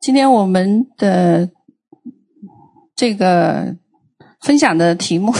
[0.00, 1.50] 今天我们的
[2.96, 3.76] 这个
[4.40, 5.30] 分享的题目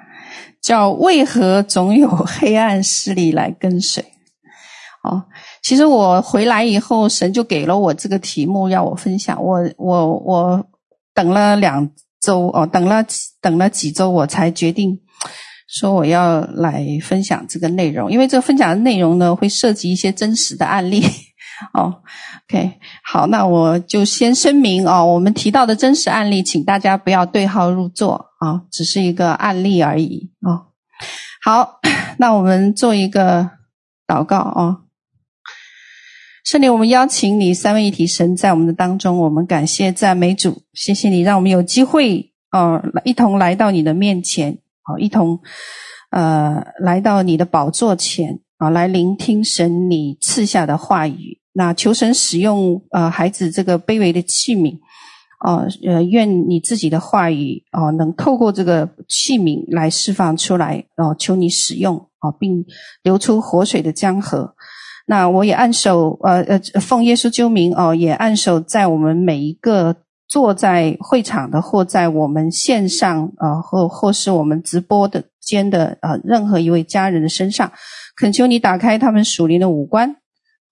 [0.60, 4.04] 叫“为何总有黑暗势力来跟随”。
[5.02, 5.24] 哦，
[5.62, 9.42] 其实我回来以后，神就给了我这个题目要我分享。
[9.42, 10.66] 我我我
[11.14, 11.90] 等了两
[12.20, 13.02] 周哦，等了
[13.40, 15.00] 等了几周，我才决定
[15.66, 21.02] 说我要来分享这个内容，因为这个分享的内容呢，会涉及一些真实的案例。
[21.74, 22.02] 哦
[22.48, 30.66] ，OK，好，那我就先声明哦，我们提到的真实案例，请大家不要对号入座啊，只是一个案例而已哦。
[31.44, 31.80] 好，
[32.18, 33.50] 那我们做一个
[34.06, 34.78] 祷告哦。
[36.44, 45.40] 圣灵，我们邀请你三位一体神在我们的当中，我们感谢赞美主，谢谢你让我们有机会哦，一同来到你的面前，好，一同
[46.10, 51.38] 呃来到你的宝座前啊，来聆听神你赐下的话语。
[51.54, 54.78] 那求神使用呃孩子这个卑微的器皿，
[55.44, 62.64] 哦呃愿你自己的话语哦能透过这个器皿来释放出来哦，求你使用哦，并
[63.02, 64.54] 流出活水的江河。
[65.06, 69.96] 那我也按手呃呃奉耶稣救名哦，也按手在我们每一个
[70.28, 77.70] 坐在会场的或在我们线上呃或或是我们直播的间的呃任何一位家人的身上，
[78.16, 80.16] 恳求你打开他们属灵的五官。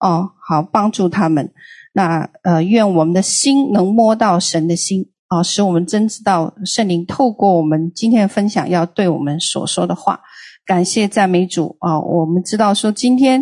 [0.01, 1.53] 哦，好，帮助他们。
[1.93, 10.19] 那呃，愿我们的心能摸到神的心哦，使我们真知道圣灵透过我们今天的分享要对我们所说的话。
[10.65, 13.41] 感谢赞美主啊、我们知道说今天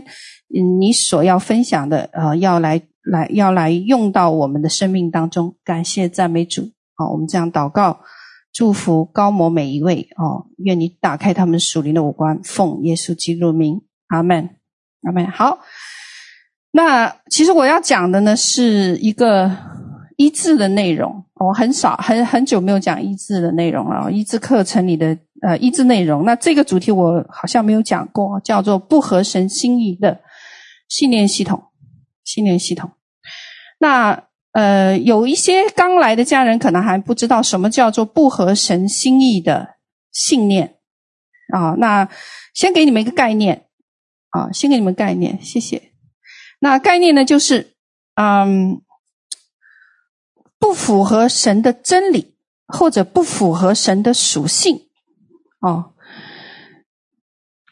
[0.54, 5.56] 嗯，你所要分享的呃，要来来要来用到我们的生命当中。
[5.64, 8.00] 感谢赞美主啊、我们这样祷告，
[8.52, 10.48] 祝福高摩每一位哦。
[10.58, 14.50] 愿你打开他们属灵的五官，奉耶稣基督名，阿门，
[15.04, 15.30] 阿门。
[15.30, 15.60] 好。
[16.72, 19.52] 那其实我要讲的呢，是一个
[20.18, 21.24] 医治的内容。
[21.36, 26.26] 我很少很很久没有讲医治的内容了，医治课程里的呃医治内容。
[26.26, 30.20] 那这个主题我好像没有讲过，叫做不合神心意的
[30.90, 31.64] 信念系统。
[32.26, 32.92] 信念系统。
[33.80, 39.76] 那呃有一些刚来的家人可能还不知道什么叫做不合神心意的
[40.12, 40.76] 信念
[41.54, 41.74] 啊。
[41.80, 42.08] 那
[42.54, 43.66] 先给你们一个概念
[44.30, 45.89] 啊，先给你们概念，谢谢。
[46.60, 47.74] 那概念呢，就是，
[48.16, 48.82] 嗯，
[50.60, 52.36] 不符合神的真理，
[52.68, 54.88] 或者不符合神的属性，
[55.62, 55.94] 哦，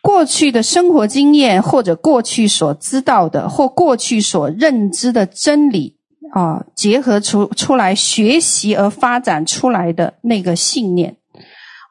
[0.02, 5.98] 过去的生活经验，或者过去所知道的，或过去所认知的真理，
[6.31, 11.18] 啊、结合出出来学习而发展出来的那个信念，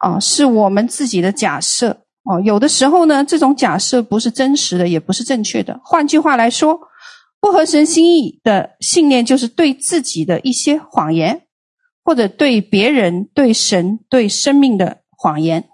[0.01, 2.06] 啊、是我们自己的假设。
[2.29, 5.81] 哦，有的时候呢，这种假设不是真实的，也不是正确的。
[5.85, 6.81] 换句话来说，
[7.41, 11.43] 不合神心意的信念，就是对自己的一些谎言，
[12.03, 15.69] 或者对别人、对神、对生命的谎言。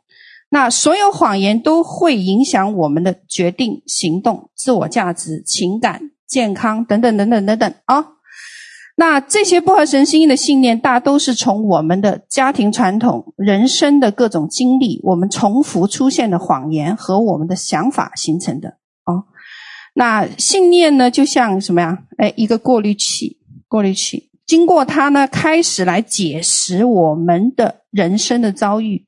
[0.51, 8.05] 那所有谎言都会影响我们的决定、行动、自我价值、情感、健康等等等等等等啊。
[8.95, 18.77] 那这些不合神心意的信念，大都是从我们的家庭传统、人生的各种经历、我们重复出现的谎言和我们的想法形成的
[19.07, 19.25] 哦。
[19.95, 21.99] 那信念呢，就像什么呀？
[22.19, 29.07] 哎，一个过滤器，过滤器，经过它呢，开始来解释我们的人生的遭遇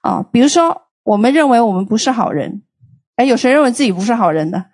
[0.00, 0.22] 啊。
[0.32, 2.62] 比如说，我们认为我们不是好人，
[3.16, 4.64] 哎，有谁认为自己不是好人呢？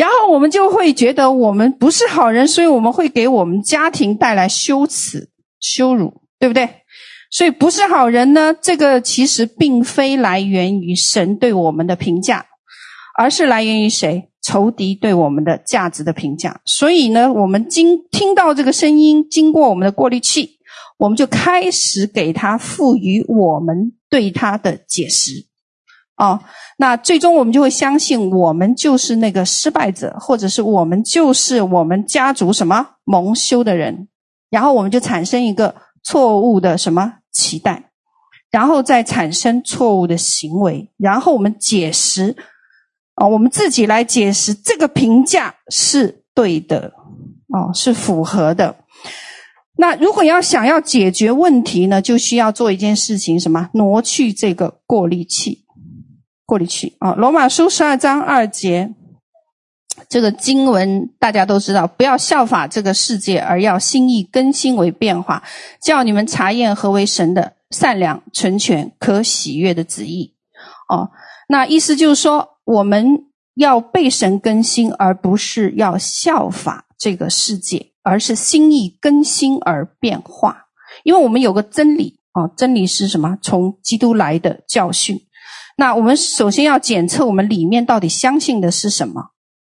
[0.00, 5.28] 然后我们就会觉得我们不是好人，所以我们会给我们家庭带来羞耻、
[5.60, 6.66] 羞辱，对不对？
[7.30, 12.46] 所以不是好人呢，这个其实并非来源于神对我们的评价，
[13.18, 14.30] 而是来源于谁？
[14.42, 16.62] 仇敌对我们的价值的评价。
[16.64, 20.52] 所以呢，我们经听到这个声音，经过我们的过滤器，
[20.98, 25.49] 我们就开始给他赋予我们对他的解释。
[26.20, 26.38] 哦，
[26.76, 34.06] 那最终我们就会相信，我们就是那个失败者，或者是我们就是我们家族什么蒙羞的人，
[34.50, 37.90] 然后我们就产生一个错误的什么期待，
[38.50, 42.36] 然后再产生错误的行为，然后我们解释，
[43.14, 46.92] 啊，我们自己来解释这个评价是对的，
[47.48, 48.76] 哦，是符合的。
[49.78, 53.70] 那如果要想要解决问题呢，就需要做一件事情，什么？
[53.72, 55.64] 挪去这个过滤器。
[56.50, 58.92] 过滤器啊，罗马书十二章二节，
[60.08, 65.44] 这个经文大家都知道，不要效法这个世界，而要心意更新为变化，
[65.80, 70.34] 叫你们查验何为神的善良、纯全、可喜悦的旨意。
[70.88, 71.10] 哦，
[71.48, 80.64] 那意思就是说，我们要被神更新，而不是要效法这个世界，而是心意更新而变化。
[81.04, 83.38] 因为我们有个真理哦，真理是什么？
[83.40, 85.16] 从基督来的教训。
[85.80, 89.18] 那我们首先要检测我们里面到底相信的是什么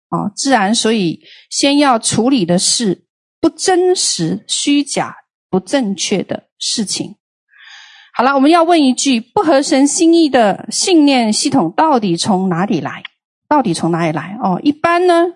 [0.08, 0.32] 啊？
[0.34, 1.20] 自然，所以
[1.50, 3.04] 先要处理的是
[3.38, 5.14] 不真实、虚假、
[5.50, 7.16] 不正确的事情。
[8.14, 13.02] 好了，我们要问一句：不合神心意的信念系统到底从哪里来？
[13.46, 14.38] 到底从哪里来？
[14.42, 15.26] 哦，一般呢，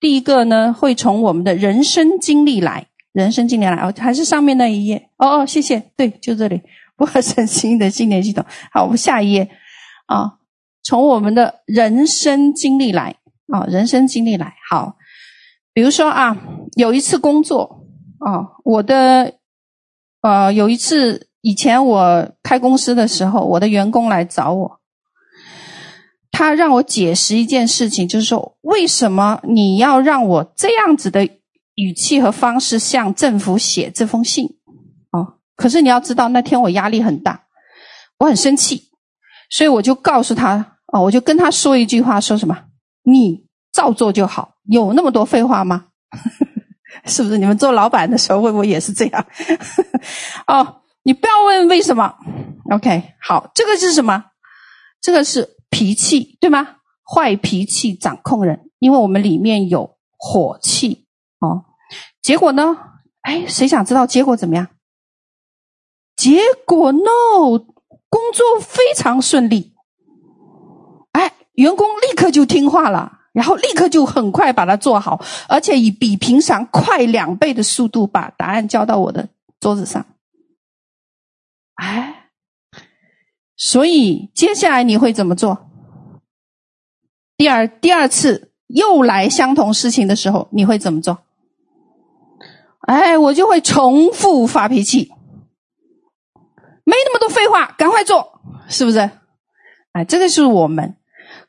[0.00, 3.76] 第一个呢会从我们的人生经历来，人生经历来。
[3.76, 5.08] 哦，还是上面那一页。
[5.18, 5.80] 哦哦，谢谢。
[5.96, 6.60] 对，就这里，
[6.96, 8.44] 不合神心意的信念系统。
[8.72, 9.48] 好，我们下一页。
[10.06, 10.38] 啊，
[10.82, 13.16] 从我们的人生经历来
[13.52, 14.96] 啊，人生经历来好。
[15.72, 16.36] 比如说啊，
[16.76, 17.84] 有一次工作
[18.18, 19.34] 啊，我的
[20.22, 24.80] 呃，有一次以前我开公司的时候，我的员工来找我，
[26.32, 31.28] 他让我解释一件事情，就是说，为什么你要让我这样子的
[31.74, 34.56] 语气和方式向政府写这封信？
[35.12, 37.44] 哦，可是你要知道，那天我压力很大，
[38.18, 38.84] 我很生气。
[39.50, 42.56] 所以我就告诉他，哦，我就跟他说一句话，说什么？
[43.04, 45.86] 你照做就好，有那么多废话吗？
[47.04, 47.38] 是不是？
[47.38, 49.26] 你们做老板的时候会不会也是这样？
[50.48, 52.14] 哦，你不要问为什么。
[52.72, 54.24] OK，好，这个是什么？
[55.00, 56.76] 这个是脾气，对吗？
[57.04, 61.06] 坏脾气掌控人，因为我们里面有火气
[61.38, 61.64] 哦。
[62.22, 62.76] 结果呢？
[63.22, 64.66] 哎，谁想知道结果怎么样？
[66.16, 67.75] 结果 no。
[68.08, 69.74] 工作非常顺利，
[71.12, 79.28] 哎，员工立刻就听话了，然后立刻就很快把它做好，而且以比平常快两倍的速度把答案交到我的
[79.60, 80.06] 桌子上。
[81.74, 82.30] 哎，
[83.56, 85.68] 所以接下来你会怎么做？
[87.36, 91.18] 第二第二次又来相同事情的时候，你会怎么做？
[92.86, 95.12] 哎，我就会重复发脾气。
[96.88, 98.98] 没那么多废话，赶快做，是不是？
[99.92, 100.96] 哎，这个是我们。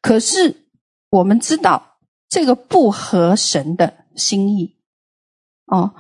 [0.01, 0.65] 可是
[1.11, 1.97] 我们知道
[2.27, 4.75] 这个不合神的心意
[5.67, 5.93] 哦。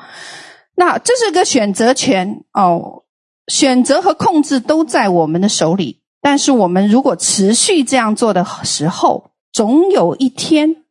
[0.75, 3.03] 那这是个选择权哦，
[3.47, 6.01] 选择和控制都在我们的手里。
[6.19, 10.83] 但是我们如果持续这样做的时候，总有一天，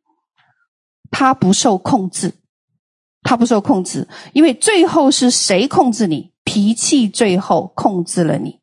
[1.11, 2.33] 它不受控制，
[3.23, 6.31] 它不受控制，因为最后是谁控制你？
[6.47, 8.61] 脾气最后控制了你，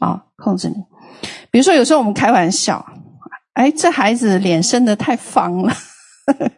[0.00, 0.74] 啊、控制你。
[1.52, 2.84] 比如说，有时候我们开玩笑，
[3.52, 5.72] 哎，这孩子脸生的太方了，
[6.26, 6.50] 呵呵，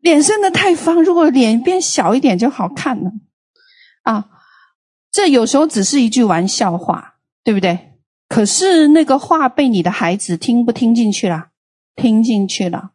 [0.00, 3.12] 脸生的太方，如果脸变小一点就好看了，
[4.04, 4.24] 啊，
[5.12, 7.92] 这有时候只是一句玩笑话，对不对？
[8.30, 11.48] 可是那个话被你的孩子听不听进去了？
[11.94, 12.92] 听进去了，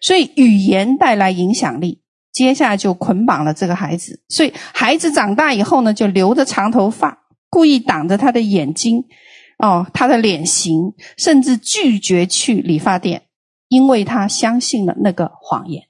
[0.00, 2.00] 所以语言带来影响力。
[2.36, 7.16] 接下来就捆绑了这个孩子，所以孩子长大以后呢，就留着长头发，
[7.48, 9.02] 故意挡着他的眼睛，
[9.56, 13.22] 哦，他的脸型，甚至拒绝去理发店，
[13.68, 15.82] 因为他相信了那个谎言。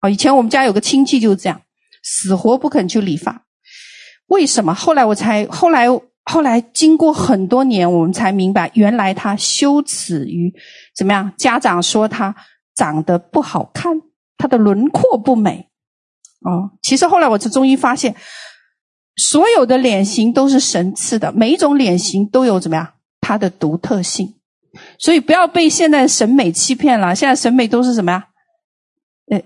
[0.00, 1.62] 哦，以前我们家有个亲戚就是这样，
[2.02, 3.44] 死活不肯去理发。
[4.26, 4.74] 为什么？
[4.74, 5.86] 后来我才，后来，
[6.24, 10.52] 后来经过很多年，我们才明白，原来他羞耻于
[10.96, 11.32] 怎么样？
[11.36, 12.34] 家长说他
[12.74, 13.92] 长得不好看，
[14.36, 15.68] 他的轮廓不美。
[16.44, 18.14] 哦，其实后来我就终于发现，
[19.16, 24.34] 所有的脸型都是神赐的，每一种脸型都有怎么样它的独特性，
[24.98, 27.14] 所以不要被现在审美欺骗了。
[27.14, 28.26] 现在审美都是什么呀？
[29.30, 29.40] 呃，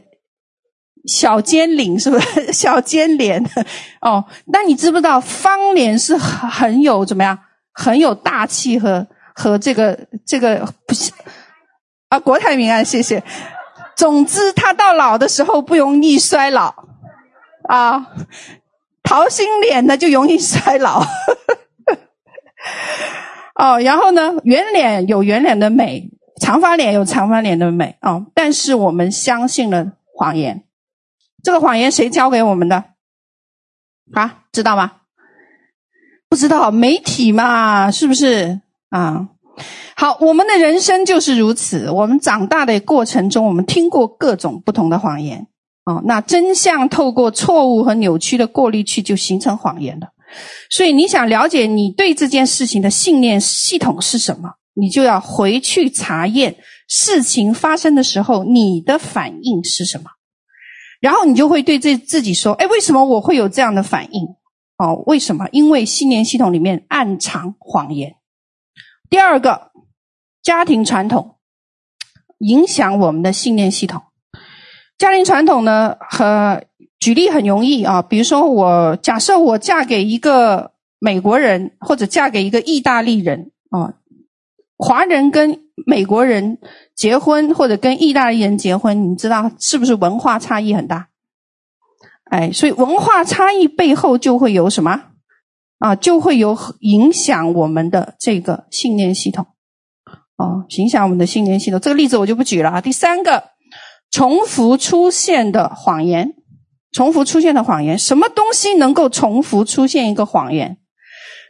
[1.06, 2.52] 小尖领是不是？
[2.54, 3.44] 小尖脸
[4.00, 7.38] 哦，那你知不知道方脸是很很有怎么样？
[7.74, 11.12] 很有大气和和这个这个不是
[12.08, 12.18] 啊？
[12.18, 13.22] 国泰民安，谢谢。
[13.96, 16.74] 总之，他到老的时候不容易衰老，
[17.66, 18.08] 啊，
[19.02, 21.02] 桃心脸的就容易衰老。
[23.56, 26.10] 哦，然后呢，圆脸有圆脸的美，
[26.40, 30.62] 长发脸有长发脸的美，哦，但是我们相信了谎言，
[31.42, 32.84] 这个谎言谁教给我们的？
[34.12, 34.92] 啊，知道吗？
[36.28, 38.60] 不知道，媒体嘛，是不是？
[38.90, 39.28] 啊。
[39.96, 41.90] 好，我们的人生就是如此。
[41.90, 45.46] 我们长大的过程中，我们听过各种不同的谎言。
[45.84, 50.08] 哦，那真相透过错误和扭曲的过滤器，就形成谎言了。
[50.68, 56.56] 所以，你想了解你对这件事情的信念系统是什么，你就要回去查验
[56.88, 60.10] 事情发生的时候你的反应是什么，
[61.00, 64.26] 然后你就会对这自己说：“哎，为什么我会有这样的反应？
[64.78, 65.46] 哦，为什么？
[65.52, 68.16] 因为信念系统里面暗藏谎言。”
[69.10, 69.72] 第二个。
[70.42, 71.38] 家庭传统
[72.38, 74.00] 影响我们的信念系统。
[74.96, 76.62] 家庭传统呢，和
[77.00, 80.70] 举例很容易啊，比如说我假设我嫁给一个
[81.00, 83.94] 美国人，或者嫁给一个意大利人啊，
[84.76, 86.58] 华人跟美国人
[86.94, 91.08] 结婚，或者跟意大利人结婚，你知道是不是文化差异很大？
[92.30, 95.02] 哎，所以文化差异背后就会有什么
[95.78, 95.96] 啊？
[95.96, 99.46] 就会有影响我们的这个信念系统
[100.36, 101.80] 哦，影响我们的信念系统。
[101.80, 102.80] 这个例子我就不举了啊。
[102.80, 103.44] 第三个，
[104.10, 106.34] 重复出现的谎言。
[106.92, 110.78] 重复出现的谎言，什么东西能够重复出现一个谎言？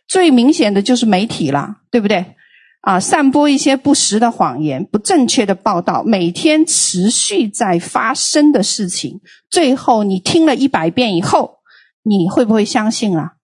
[0.08, 2.34] 最明显的就是媒体了，对不对？
[2.80, 11.58] 啊，散播一些不实的谎言、不正确的报道，每天持续在发生的事情，最后你听了一百遍以后，
[12.02, 13.34] 你会不会相信了？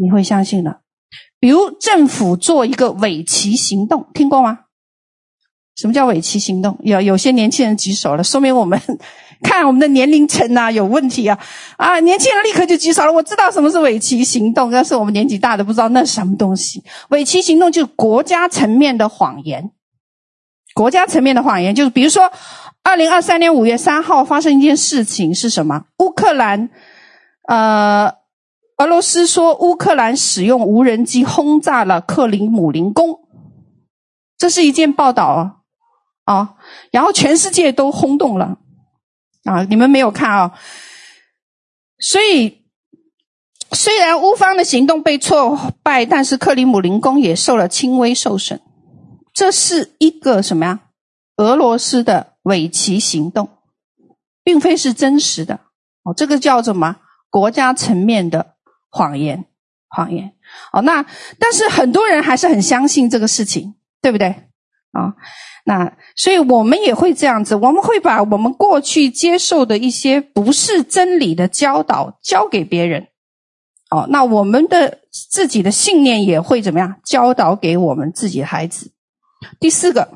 [0.00, 0.80] 你会相信的？
[1.38, 4.60] 比如政府做一个尾旗行动，听过吗？
[5.76, 6.78] 什么叫尾旗行动？
[6.82, 8.80] 有有些年轻人举手了，说明我们。
[9.42, 11.38] 看我们的年龄层呐，有问题啊！
[11.78, 13.10] 啊，年轻人立刻就举手了。
[13.10, 16.84] 我知道什么是尾旗行动，但是我们年纪大的不知道那是什么东西。
[17.08, 19.70] 尾旗行动就是国家层面的谎言，
[20.74, 22.30] 国家层面的谎言就是，比如说，
[22.82, 25.86] 二零二三年五月三号发生一件事情是什么？
[26.00, 26.68] 乌克兰，
[27.48, 28.12] 呃，
[28.80, 33.28] 俄罗斯说乌克兰使用无人机轰炸了克里姆林宫，
[34.38, 35.56] 这是一件报道啊，
[36.24, 36.54] 啊，
[36.90, 38.56] 然后全世界都轰动了。
[39.44, 40.58] 啊，你们没有看啊，
[41.98, 42.62] 所以
[43.70, 48.62] 虽然乌方的行动被挫败，但是克里姆林宫也受了轻微受损。
[49.34, 50.80] 这是一个什么呀？
[51.36, 53.50] 俄罗斯的尾旗行动，
[54.42, 55.60] 并非是真实的。
[56.02, 56.96] 哦，这个叫什么？
[57.28, 58.54] 国家层面的
[58.90, 59.44] 谎言，
[59.88, 60.32] 谎言。
[60.72, 61.04] 哦，那
[61.38, 64.28] 但是很多人还是很相信这个事情，对不对？
[64.92, 65.14] 啊。
[65.66, 73.08] 那所以我们也会这样子，我们会把我们过去接受的一些不是真理的教导教给别人，
[73.90, 78.90] 哦，那我们的自己的信念也会怎么样教导给我们自己的孩子。
[79.60, 80.08] 第四个，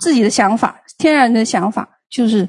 [0.00, 2.48] 自己的想法，天然的想法就是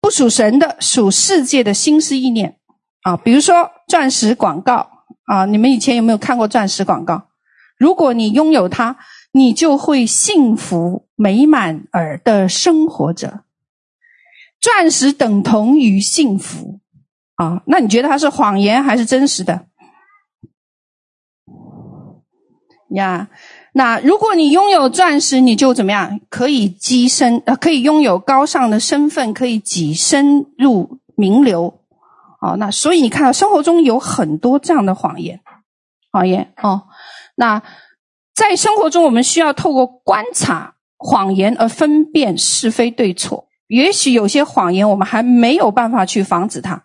[0.00, 2.57] 不属神的，属世界的心思意念
[3.02, 4.88] 啊，比如说钻石广告
[5.24, 7.28] 啊，你们以前有没有看过钻石广告？
[7.76, 8.96] 如果你拥有它。
[9.32, 13.44] 你就会幸福美满而的生活着。
[14.58, 16.80] 钻石等同于幸福
[17.36, 17.62] 啊？
[17.66, 19.66] 那你觉得它是谎言还是真实的？
[22.94, 23.28] 呀，
[23.74, 26.18] 那如果你拥有钻石，你就怎么样？
[26.30, 31.77] 可以跻身，呃，可以拥有高尚的身份，可以跻身入名流。
[32.40, 35.40] 哦，那所以你看到生活中有很多这样的谎言，
[36.12, 36.82] 谎言哦，
[37.36, 37.62] 那。
[38.34, 43.48] 在生活中，我们需要透过观察谎言而分辨是非对错。
[43.66, 46.84] 也许有些谎言我们还没有办法去防止它，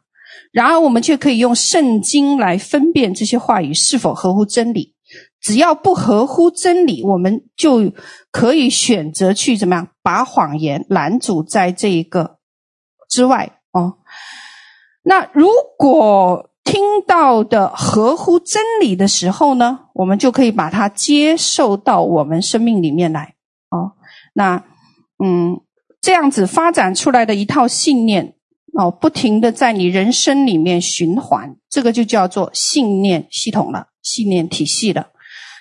[0.51, 4.95] 然而我们却可以用圣经来分辨这些话语是否合乎真理。
[5.39, 7.93] 只要不合乎真理，我们就
[8.31, 12.37] 可以选择去怎么样把谎言拦阻在这一个
[13.11, 13.99] 之外哦。
[15.03, 23.35] 那如果听到的合乎真理的时候呢，我们就可以把它接受到我们生命里面来。
[23.69, 23.91] 哦，
[24.33, 24.63] 那
[25.23, 25.59] 嗯，
[25.99, 28.35] 这样子发展出来的一套信念
[28.77, 35.09] 哦，不停的在你人生里面循环，这个就叫做信念系统了，信念体系了。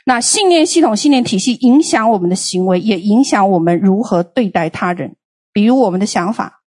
[0.04, 5.16] 那信念系统、信念体系影响我们的行为，也影响我们如何对待他人。
[5.52, 6.62] 比如我们的想法、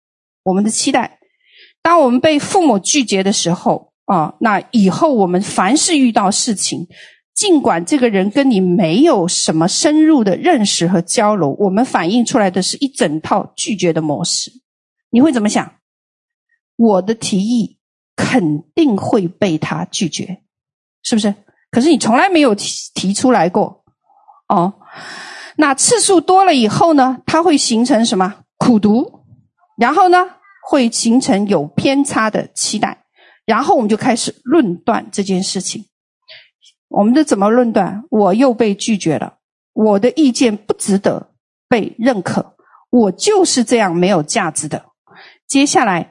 [0.44, 1.20] 我们的期待，
[1.82, 3.90] 当我们被父母拒绝的时候。
[4.06, 6.86] 啊、那以后我们凡是遇到事情，
[7.34, 14.52] 尽管这个人跟你没有什么深入的认识和交流，我们反映出来的是一整套拒绝的模式。
[15.12, 15.76] 你会怎么想？
[16.76, 17.78] 我的提议
[18.18, 20.42] 肯定会被他拒绝，
[21.04, 21.34] 是不是？
[21.70, 23.86] 可是你从来没有提提出来过。
[24.50, 24.74] 哦，
[25.56, 28.44] 那次数多了以后呢，他会形成什么？
[28.58, 29.24] 苦读，
[29.78, 30.18] 然后呢，
[30.72, 33.04] 会形成有偏差的期待。
[33.46, 35.84] 然后我们就开始论断这件事情，
[36.88, 38.02] 我们的怎么论断？
[38.10, 39.40] 我又被拒绝了，
[39.74, 41.32] 我的意见不值得
[41.68, 42.56] 被认可，
[42.90, 44.86] 我就是这样没有价值的。
[45.46, 46.10] 接下来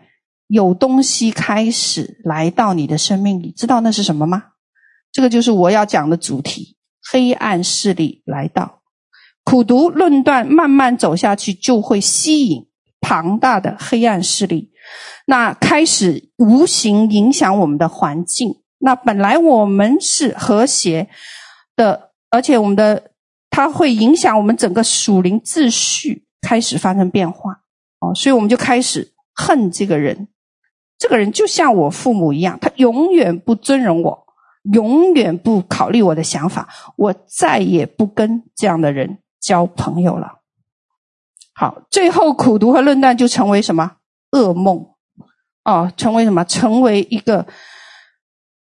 [0.49, 4.43] 有东西开始来到你的生命里，知道那是什么吗？
[5.11, 6.77] 这个就是我要讲的主题：
[7.11, 8.83] 黑暗势力来到，
[9.43, 12.69] 苦读论断慢慢走下去，就会吸引
[13.11, 14.71] 庞大的黑暗势力。
[15.27, 18.63] 那开始无形影响我们的环境。
[18.79, 21.09] 那本来我们是和谐
[21.75, 23.11] 的，而且我们的
[23.51, 27.51] 它会影响我们整个属灵秩序开始发生变化。
[27.99, 30.29] 哦，所以我们就开始恨这个人，
[30.97, 34.27] 这个人就像我父母一样，他永远不尊荣我，
[34.73, 40.40] 永远不考虑我的想法，我再也不跟这样的人交朋友了。
[41.61, 43.93] 好，最后苦读和论断就成为什么？
[44.31, 44.87] 噩梦
[45.63, 46.43] 哦，成为什么？
[46.43, 47.47] 成为一个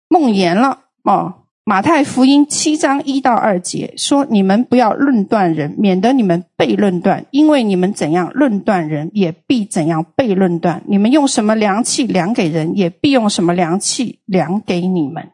[0.09, 1.37] 梦魇了哦。
[1.65, 7.25] 马太福音七章一到二节说：“你们不要论断人，免得你们被论断。
[7.31, 10.83] 因为你们怎样论断人，也必怎样被论断。
[10.87, 15.31] 你们用什么量器量给人，也必用什么量器量给你们。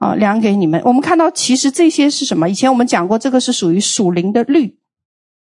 [0.00, 0.82] 啊，量给你们。
[0.84, 2.50] 我们看到，其实这些是什么？
[2.50, 4.76] 以前我们讲过，这个是属于属灵的律，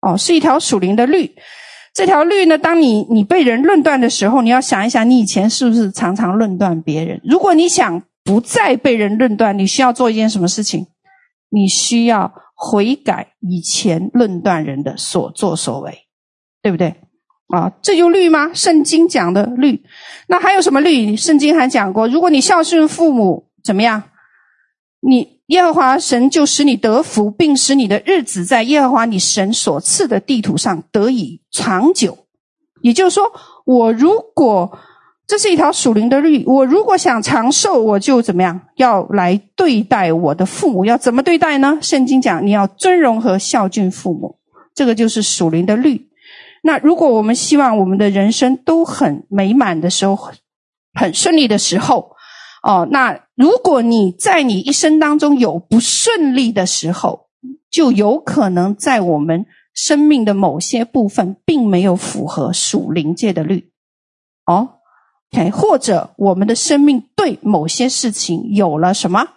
[0.01, 1.35] 哦，是一条属灵的律。
[1.93, 7.21] 这条律呢，当你你被人论断的时候，你要想一想，你以前是不是常常论断别人？
[7.23, 10.85] 如果你想。”不再被人论断，你需要做一件什么事情？
[11.49, 15.97] 你需要悔改以前论断人的所作所为，
[16.61, 16.93] 对不对？
[17.47, 18.51] 啊，这就律吗？
[18.53, 19.81] 圣经讲的律。
[20.27, 21.15] 那还有什么律？
[21.15, 24.03] 圣经还讲过，如果你孝顺父母，怎么样？
[24.99, 32.17] 你耶和华神就使你得福，并使你的日子在耶和华你神所赐的地图上得以长久。
[32.81, 33.31] 也就是说，
[33.65, 34.77] 我如果
[35.25, 36.45] 这是一条属灵的律。
[36.45, 38.61] 我如果想长寿，我就怎么样？
[38.75, 41.77] 要来对待我的父母，要怎么对待呢？
[41.81, 44.37] 圣经讲，你要尊荣和孝敬父母，
[44.73, 46.07] 这个就是属灵的律。
[46.63, 50.31] 那如果我们希望我们的人生都很美满的时候，
[50.93, 52.11] 很顺利的时候，
[52.63, 57.27] 哦，那如果你在你一生当中有不顺利的时候，
[57.69, 63.71] 就有可能在我们生命的某些部分并没有符合属灵界的律，
[64.45, 64.69] 哦。
[65.31, 69.27] ，OK，或者我们的生命对某些事情有了什么？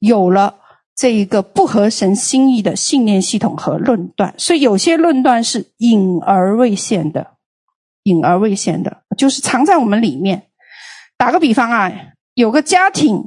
[0.00, 0.56] 有了
[0.96, 7.34] 这一个不合神心意的信念系统和论断，所以有些论断是隐而未现的，
[8.02, 10.48] 隐而未现的，就是藏在我们里面。
[11.16, 11.92] 打个比方啊，
[12.34, 13.22] 有个家庭，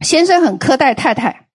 [0.00, 1.46] 先生很苛待太太，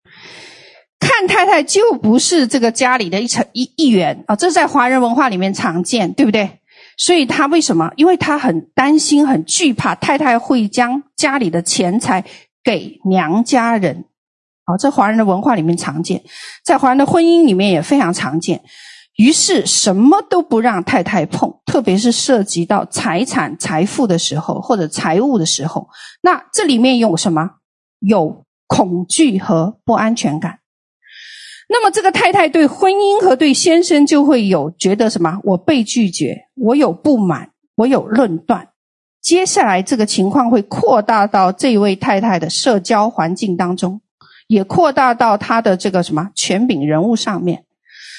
[0.99, 6.59] 看太太就不是这个家里的一成一一员啊，这在华人文化里面常见，对不对？
[6.97, 7.91] 所以他为什么？
[7.95, 12.23] 因为他很担心、很惧怕太太会将家里的钱财
[12.63, 14.05] 给娘家人。
[14.65, 16.23] 哦，这华人的文化里面常见，
[16.63, 18.61] 在华人的婚姻里面也非常常见。
[19.15, 25.87] 于是什么都不让太太碰，特别是涉及到财产、财富的时候，或者财务的时候。
[26.21, 27.49] 那这里面有什么？
[27.99, 30.59] 有恐惧和不安全感。
[31.69, 35.39] 那么，这个太太对婚姻和对先生就会有觉得什么？
[35.43, 38.67] 我被拒绝，我有不满，我有论断。
[39.21, 44.01] 接下来，这个情况会扩大到这位太太的社交环境当中，
[44.47, 47.63] 也扩大到她的这个什么权柄人物上面。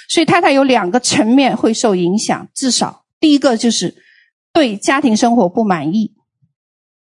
[0.08, 2.48] 所以，太太有两个层面会受影响。
[2.54, 3.94] 至少第一个就是
[4.52, 6.14] 对家庭生活不满意，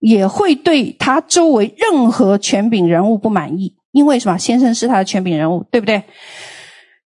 [0.01, 3.77] 也会对她周围任何权柄人物不满意。
[3.93, 4.37] 因为什么？
[4.37, 6.03] 先生是他的权柄人物，对不对？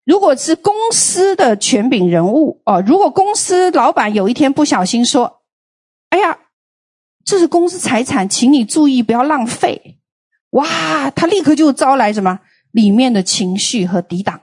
[0.05, 5.41] 如果是公司的权柄人物哦，如果公司老板有一天不小心说
[6.09, 6.39] ：“哎呀，
[7.23, 9.99] 这是公司财产，请你注意不要浪费。”
[10.51, 12.39] 哇，他立刻就招来什么？
[12.71, 14.41] 里面的情绪和抵挡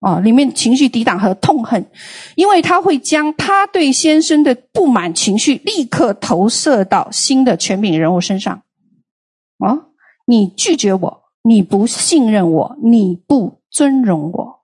[0.00, 1.90] 哦，里面情绪抵挡和痛恨，
[2.34, 8.62] 因为他会将他对先生的不满情绪立刻投射到新的权柄人物身上。
[9.58, 9.86] 哦，
[10.26, 11.20] 你拒绝我。
[11.42, 14.60] 你不信任我，你不尊荣我，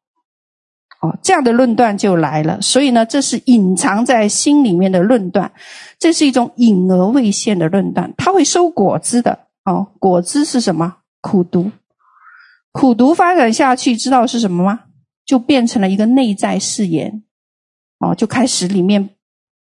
[1.01, 2.61] 哦，这样的论断就来了。
[2.61, 5.51] 所以呢，这是隐藏在心里面的论断，
[5.99, 9.47] 这是一种隐而未现的论断，它会收果子的。
[9.65, 10.97] 哦，果子是什么？
[11.23, 11.71] 苦毒，
[12.73, 14.81] 苦毒发展下去，知道是什么吗？
[15.27, 17.23] 就变成了一个内在誓言，
[17.99, 19.11] 哦，就开始里面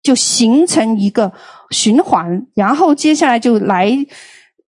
[0.03, 1.33] 就形成一个
[1.71, 4.07] 循环，然后接下来就来。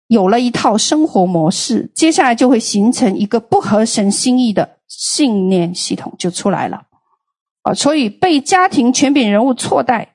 [0.08, 6.82] 有了一套生活模式，接下来就会形成一个不合神心意的信念系统就出来了，
[7.62, 10.14] 啊，所以被家庭权柄人物错待，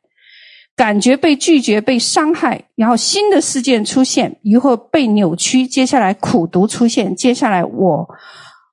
[0.76, 8.06] 感觉被拒绝、被伤害，然后新的事件出现，以后被扭曲，接下来苦读出现，接下来我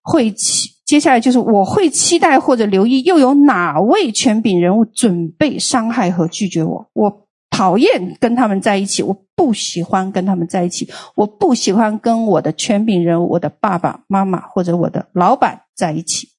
[0.01, 6.89] 会期，接下来就是我会期待或者留意，又有哪位权柄人物准备伤害和拒绝我？
[6.93, 7.23] 我。
[7.55, 16.29] 讨厌跟他们在一起，我不喜欢跟他们在一起，我不喜欢跟我的权柄人物、我的爸爸妈妈或者我的老板在一起，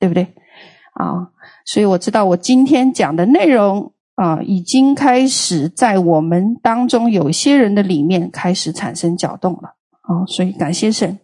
[0.00, 0.24] 对不对？
[0.94, 1.30] 啊，
[1.64, 11.16] 所以我知道我今天讲的内容啊，已经开始在我们当中有些人的里面开始产生搅动了啊，所以感谢神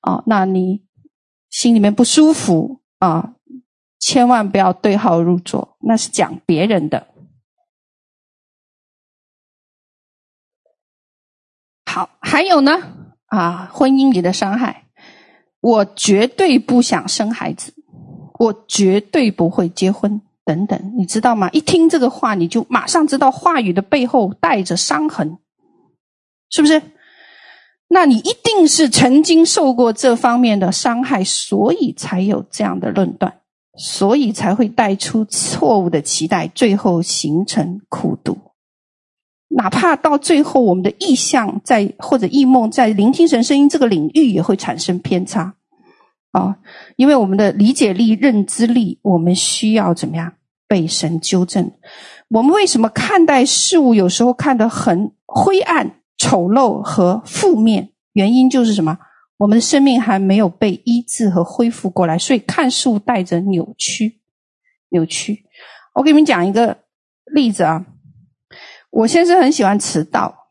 [0.00, 0.82] 啊，那你
[1.56, 3.32] 心里面不舒服啊，
[3.98, 7.06] 千万不要对号入座，那是讲别人的。
[11.86, 12.72] 好，还有呢
[13.28, 14.84] 啊，婚姻里的伤害，
[15.60, 17.72] 我绝对不想生孩子，
[18.38, 21.48] 我绝对不会结婚，等等，你知道吗？
[21.54, 25.38] 一听这个话，你就马上知道话语的背后带着伤痕，
[26.50, 26.82] 是不是？
[27.88, 33.32] 那你一定是曾经受过这方面的伤害，所以才有这样的论断，
[33.76, 38.36] 所以才会带出错误的期待，最后形成苦读。
[39.48, 45.54] 哪怕到最后，我们的意向在或者异梦在聆听神声音这个领域也会产生偏差
[46.32, 46.56] 啊，
[46.96, 50.32] 因为我们的理解力、认知力，我们需要怎么样
[50.66, 51.70] 被神纠正？
[52.28, 56.00] 我们为什么看待事物有时候看得很灰暗？
[56.18, 58.98] 丑陋和负面，原因就是什么？
[59.38, 64.20] 我们的生命还没有被医治和恢复过来，所以看事物带着扭曲。
[64.88, 65.44] 扭曲。
[65.94, 66.84] 我给你们讲一个
[67.26, 67.84] 例子啊。
[68.90, 70.48] 我先生很喜欢迟到。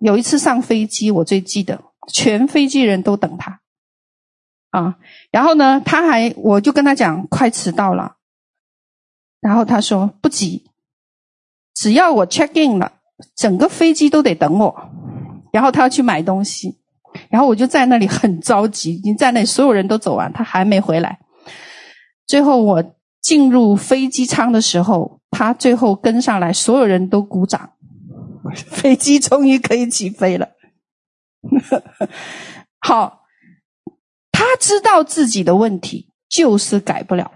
[0.00, 3.60] 有一次上飞机，我最记得，全飞机人都等他
[4.70, 4.98] 啊。
[5.30, 8.16] 然后呢，他还，我就跟他讲，快迟到了。
[9.40, 10.70] 然后他说不急，
[11.74, 12.92] 只要我 check in 了，
[13.36, 14.90] 整个飞机都得等我。
[15.52, 16.78] 然后他要去买东西，
[17.30, 18.94] 然后我就在那里很着急。
[18.94, 21.20] 已经在那里，所有人都走完，他还没回来。
[22.26, 22.82] 最后我
[23.20, 27.72] 进入飞机舱的时候，他最后跟上来，所有人都鼓掌，
[28.66, 30.48] 飞机终于可以起飞了。
[32.80, 33.26] 好，
[34.32, 37.30] 他知道自己的问题就是改不了，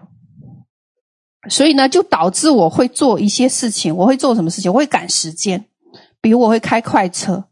[1.50, 3.94] 所以呢，就导致我会做一些事情。
[3.94, 4.72] 我会做什么事情？
[4.72, 5.66] 我会赶时间，
[6.22, 7.44] 比如我会开快车。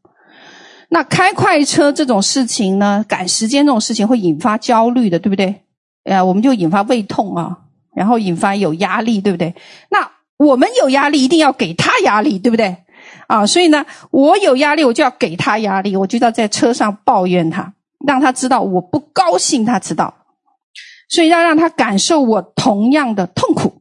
[0.95, 5.63] 那开快车这种事情呢，赶时间这种事情会引发焦虑的，对不对？
[6.05, 7.59] 呃，我们就引发胃痛啊，
[7.97, 9.53] 然后引发有压力，对不对？
[9.91, 12.77] 那我们有压力，一定要给他压力，对不对？
[13.27, 17.73] 啊，所以呢，我有压力，我就要给他压力，我就要在车上抱怨他，
[18.07, 20.15] 让他知道我不高兴他知道，
[21.09, 23.74] 所以要让他感受我同样的痛苦。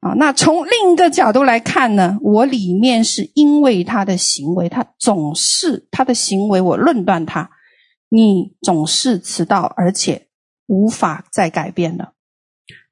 [0.00, 7.50] 啊，那从另一个角度来看呢，我里面是因为他的行为，他总是他的行为，我论断他，
[8.08, 10.28] 你总是迟到，而且
[10.66, 12.14] 无法再改变了。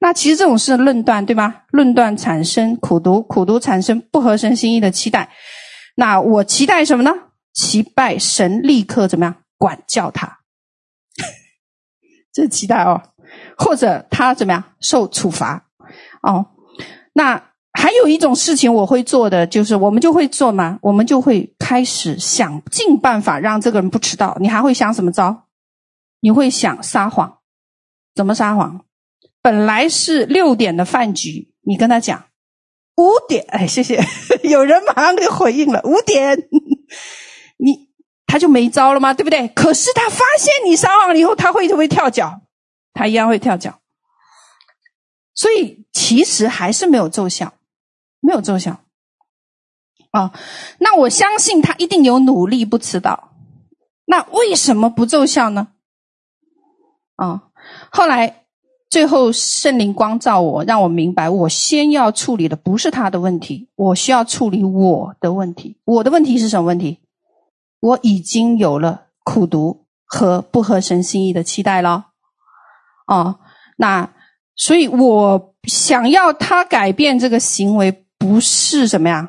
[0.00, 1.62] 那其实这种是论断，对吗？
[1.70, 5.30] 论断产生苦读，苦读产生不合神心意的期待。
[5.96, 7.10] 那我期待什么呢？
[7.54, 10.40] 期待神立刻怎么样管教他？
[12.34, 13.00] 这期待哦，
[13.56, 15.68] 或者他怎么样受处罚
[16.22, 16.46] 哦。
[17.18, 24.36] 那还有一种事情我会做的，就是我们就会做嘛，我们就会开始想尽办法让这个人不迟到。
[24.40, 25.48] 你还会想什么招？
[26.20, 27.38] 你会想撒谎？
[28.14, 28.84] 怎么撒谎？
[29.42, 32.26] 本来是六点的饭局，你跟他讲
[32.96, 33.44] 五点。
[33.48, 34.00] 哎，谢谢，
[34.48, 36.38] 有人马上给回应了五点，
[37.58, 37.88] 你
[38.28, 39.12] 他就没招了吗？
[39.12, 39.48] 对不对？
[39.48, 42.42] 可是他发现你撒谎了以后，他会不会跳脚？
[42.94, 43.80] 他一样会跳脚。
[45.38, 47.52] 所以其实还是没有奏效，
[48.18, 48.80] 没有奏效
[50.10, 50.32] 啊！
[50.80, 53.30] 那我相信他一定有努力不迟到。
[54.04, 55.68] 那为什么不奏效呢？
[57.14, 57.50] 啊！
[57.92, 58.46] 后来
[58.90, 65.76] 最后圣灵光照我，让我明白，我先要处理的不是他的问题，我需要处理我的问题。
[65.84, 66.98] 我的问题是什么问题？
[67.78, 72.08] 我已经有了苦毒和不合神心意的期待了。
[73.06, 73.38] 啊，
[73.76, 74.17] 那。
[74.58, 79.26] 所以我想要他改变这个行为，不是什么呀？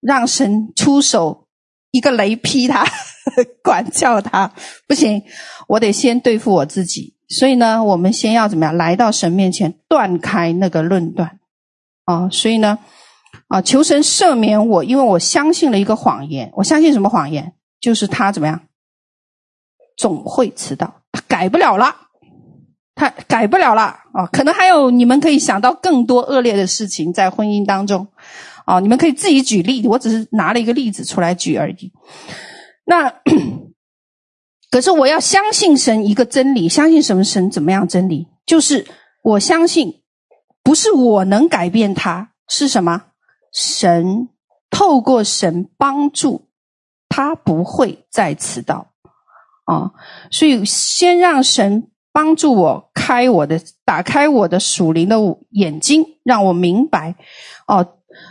[0.00, 1.48] 让神出手
[1.90, 2.86] 一个雷劈他，
[3.64, 4.52] 管教他，
[4.86, 5.20] 不行，
[5.66, 7.16] 我得先对付我自己。
[7.28, 8.76] 所以呢，我们先要怎么样？
[8.76, 11.40] 来到神面前，断开那个论断
[12.04, 12.28] 啊！
[12.30, 12.78] 所以呢，
[13.48, 16.52] 啊，求神赦免我，因为我相信了一个谎言。
[16.54, 17.54] 我相信什么谎言？
[17.80, 18.60] 就是他怎么样？
[19.96, 22.05] 总会迟到，他改不了了。
[22.96, 23.82] 他改不了了
[24.14, 24.26] 啊！
[24.32, 28.08] 可能还有你们可以想到更多恶劣的事情在婚姻当中
[28.64, 28.80] 啊！
[28.80, 31.92] 你们可以自己举例，我只是拿了一个例子出来举而已。
[32.86, 33.12] 那
[34.72, 38.26] 可是我要相信神一个真理，相信什么神怎么样真理？
[38.46, 38.86] 就是
[39.22, 40.00] 我相信
[40.62, 43.02] 不是我能改变他，是什么？
[43.52, 44.30] 神
[44.70, 46.48] 透过神帮助
[47.10, 48.92] 他不会再迟到
[49.66, 49.92] 啊！
[50.30, 51.90] 所以先让神。
[52.16, 55.18] 帮助我开我的，打开我的属灵的
[55.50, 57.14] 眼睛，让我明白，
[57.66, 57.86] 哦，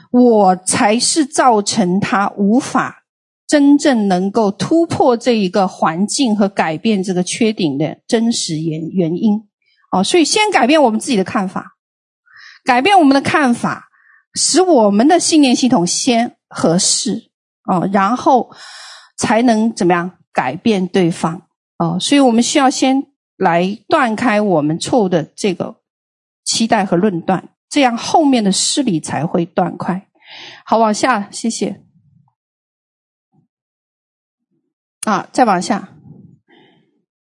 [0.09, 3.03] 我才是造成他无法
[3.45, 9.39] 真正能够突破这一个环境和改变这个缺点的真实原原因。
[9.91, 11.75] 哦，所以先改变我们自己的看法，
[12.63, 13.87] 改变我们的看法，
[14.33, 17.29] 使我们的信念系统先合适。
[17.69, 18.49] 哦，然后
[19.15, 21.43] 才能怎么样改变对方
[21.77, 21.99] 哦。
[21.99, 23.05] 所以我们需要先
[23.37, 25.75] 来断开我们错误的这个
[26.43, 30.07] 期待和论断，这样后面的施礼才会断开。
[30.65, 31.81] 好，往下，谢谢。
[35.05, 35.89] 啊，再往下。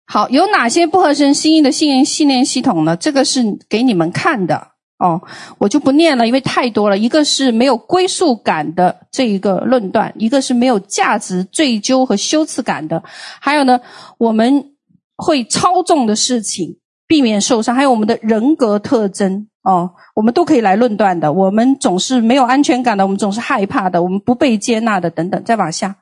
[0.05, 2.97] 好，有哪些不合神心意的信念信念系统呢？
[2.97, 5.21] 这个是给你们看的哦，
[5.59, 6.97] 我就不念了，因为太多了。
[6.97, 13.03] 一个是没有归属感的这一个论断，一个是没有价值、罪疚和羞耻感的，
[13.39, 13.79] 还有呢，
[14.17, 14.73] 我们
[15.21, 21.31] 会操纵的事情，避免受伤，还有我们的人格特征哦，我们都可以来论断的。
[21.33, 25.43] 我们总是没有安全感的，我们总是害怕的，我们不被接纳的，等等。
[25.43, 25.97] 再往下，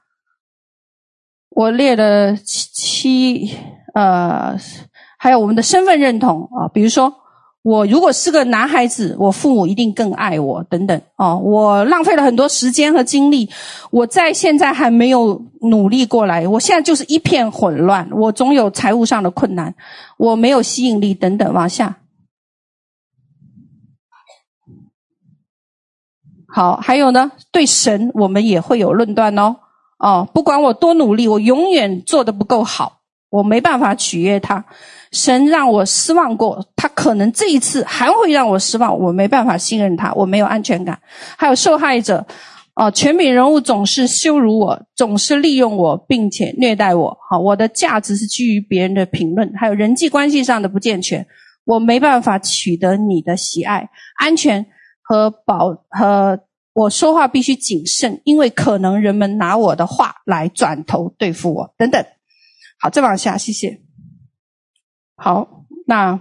[1.49, 3.57] 我列了七七。
[3.95, 4.55] 呃，
[5.17, 7.11] 还有我们的身份认同啊，比如说
[7.67, 11.35] 我如果是个男孩子，我父母一定更爱我等等啊。
[11.35, 13.49] 我浪费了很多时间和精力，
[13.91, 19.75] 我在现在还没有努力过来，我现在就是一片混乱，我总有财务上的困难，
[20.17, 21.53] 我没有吸引力等等。
[21.53, 21.97] 往下，
[26.47, 29.57] 好，还有呢，对神我们也会有论断哦。
[29.99, 32.93] 哦，不管我多努力，我永远做得不够好。
[33.29, 34.63] 我没办法取悦他，
[35.11, 38.97] 神让我失望过，他可能这一次还会让我失望。
[38.99, 40.99] 我没办法信任他，我没有安全感。
[41.37, 42.25] 还有受害者，
[42.75, 47.17] 哦，权柄人物总是羞辱我，总是利用我，并且虐待我。
[47.29, 51.25] 好，我的价值是基于别人的评论，还有人际关系上的不健全，
[51.65, 53.89] 我没办法取得你的喜爱。
[54.17, 54.65] 安全
[55.01, 56.39] 和保和
[56.73, 62.05] 我说话必须谨慎，因为可能人们拿我的话来转头对付我，等等。
[62.79, 63.86] 好，再往下，谢谢。
[65.17, 66.19] 好，那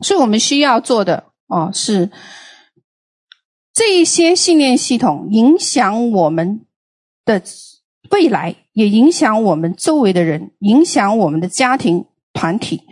[0.00, 2.10] 所以我们需要做的哦，是
[3.72, 6.66] 这一些信念系统影响我们
[7.24, 7.42] 的
[8.10, 12.82] 未来，也影响我们周围的人，影响我们的家庭团体。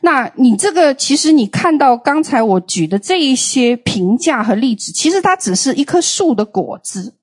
[0.00, 7.18] 那你这个，其实你看到刚才我举的这一些评价和例子，其实它只是一棵树的果子，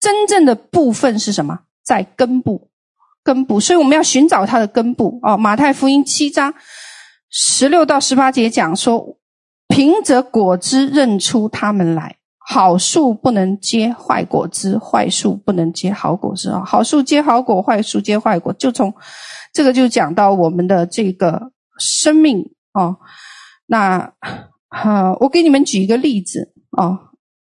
[0.00, 1.60] 真正的部分是什么？
[1.84, 2.68] 在根部。
[3.26, 5.36] 根部，所以我们要寻找它的根部哦。
[5.36, 6.54] 马太福音七章
[7.28, 9.18] 十六到十八节讲说，
[9.66, 12.14] 凭着果子认出他们来。
[12.48, 16.62] 好树不能结坏果子，坏树不能结好果子啊。
[16.64, 18.52] 好树结好果，坏树结坏果。
[18.52, 18.94] 就从
[19.52, 22.96] 这个就讲到我们的这个生命哦。
[23.66, 24.12] 那
[24.68, 26.96] 好，我给你们举一个例子哦，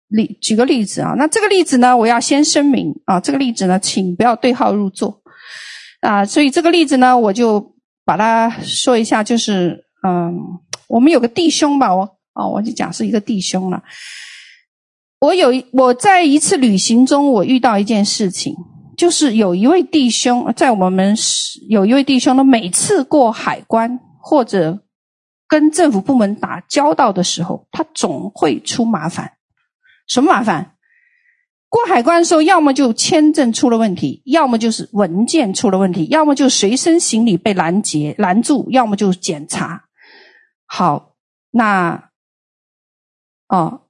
[0.06, 1.14] 例举个例子啊。
[1.18, 5.23] 那这个例子呢，我要先声明啊，这个例子呢，请不要对号入座。
[6.04, 10.38] 啊，所以这个例子呢，我就把它说一下，就是嗯，
[10.86, 12.02] 我们有个弟兄吧，我
[12.34, 13.82] 哦，我就讲是一个弟兄了。
[15.20, 18.54] 我有我在一次旅行中，我遇到一件事情，
[18.98, 21.16] 就是有一位弟兄在我们
[21.70, 24.78] 有一位弟兄呢，每次过海关或者
[25.48, 29.32] 跟政府部门打交道的时候，他总会出麻烦。
[30.06, 30.73] 什么麻烦？
[31.74, 39.86] 过海关的时候，要么就签证出了问题，要么就是文件出了问题，要么就随身行李被拦截拦住，要么就是检查。
[40.66, 41.16] 好，
[41.50, 42.10] 那
[43.48, 43.80] 哦，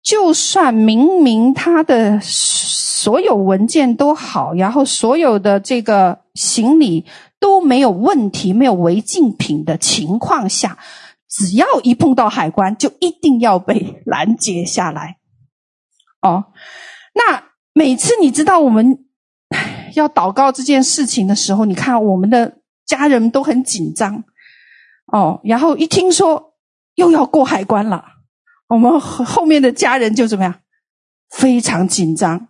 [0.00, 7.04] 就算明明他的所有文件都好，然后所有的这个行李
[7.40, 10.78] 都没有问题，没有违禁品的情况下，
[11.28, 15.16] 只要一碰到海关，就一定要被拦截下来。
[16.22, 16.44] 哦。
[17.18, 19.04] 那每次你知道我们
[19.96, 24.22] 要祷告这件事情的时候，你看我们的家人都很紧张
[25.12, 25.40] 哦。
[25.42, 26.54] 然后一听说
[26.94, 28.04] 又要过海关了，
[28.68, 30.54] 我们 后面的家人就怎么样？
[31.30, 32.48] 非常紧张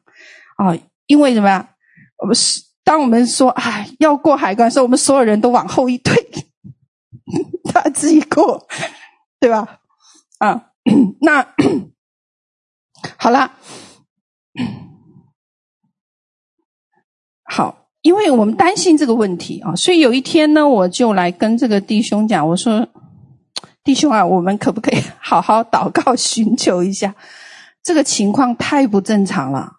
[0.56, 0.76] 啊！
[1.06, 1.70] 因为什么呀？
[2.18, 6.14] 我们是当我们说哎要过海关的时候，我们所有人都往后一退，
[7.72, 8.66] 他自己过，
[9.40, 9.80] 对吧？
[10.38, 10.70] 啊，
[11.22, 11.46] 那
[13.16, 13.50] 好了。
[17.44, 22.86] 好，因为我们担心这个问题啊，所以有一天呢，我就来跟这个弟兄讲，我说
[23.82, 27.14] ：“弟兄啊，我们可不可以好好祷告，寻求一下？
[27.82, 29.76] 这个情况太不正常了。”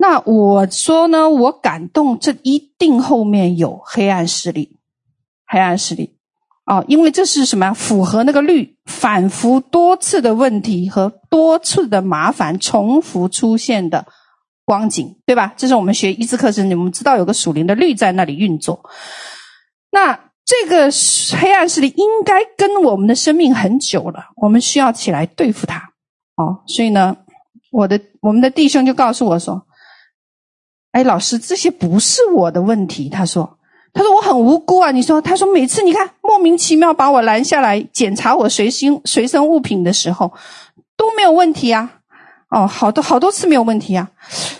[0.00, 4.78] 那我说呢，我感动，这一定后面有黑暗势力，
[5.46, 6.16] 黑暗势力。
[6.66, 7.72] 哦，因为这是什么呀？
[7.72, 14.06] 符合那个律，反复多次的问题和多次的麻烦重复出现的
[14.64, 15.52] 光景，对吧？
[15.58, 18.80] 这是我们学一字课程，你们知道有个属灵的律在那里运作。
[19.90, 20.90] 那这个
[21.38, 25.76] 黑暗势力应该跟我们的生命很久了，我们需要起来对付它。
[26.36, 27.14] 哦，所以呢，
[27.70, 29.66] 我的我们的弟兄就告诉我说，
[30.92, 33.10] 哎，老师，这些不是我的问题。
[33.10, 33.58] 他说，
[33.92, 34.90] 他说我很无辜啊。
[34.90, 40.32] 你说，他说每次你看莫名其妙把我拦下来检查我随身随身物品的时候
[40.96, 41.94] 都没有问题啊。
[42.48, 44.08] 哦，好多好多次没有问题啊。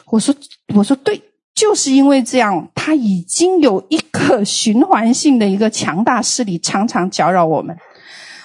[0.07, 0.35] 我说，
[0.75, 1.23] 我说对，
[1.55, 7.77] 就是因为这样，他已经有一个循环性的一个强大势力常常搅扰我们，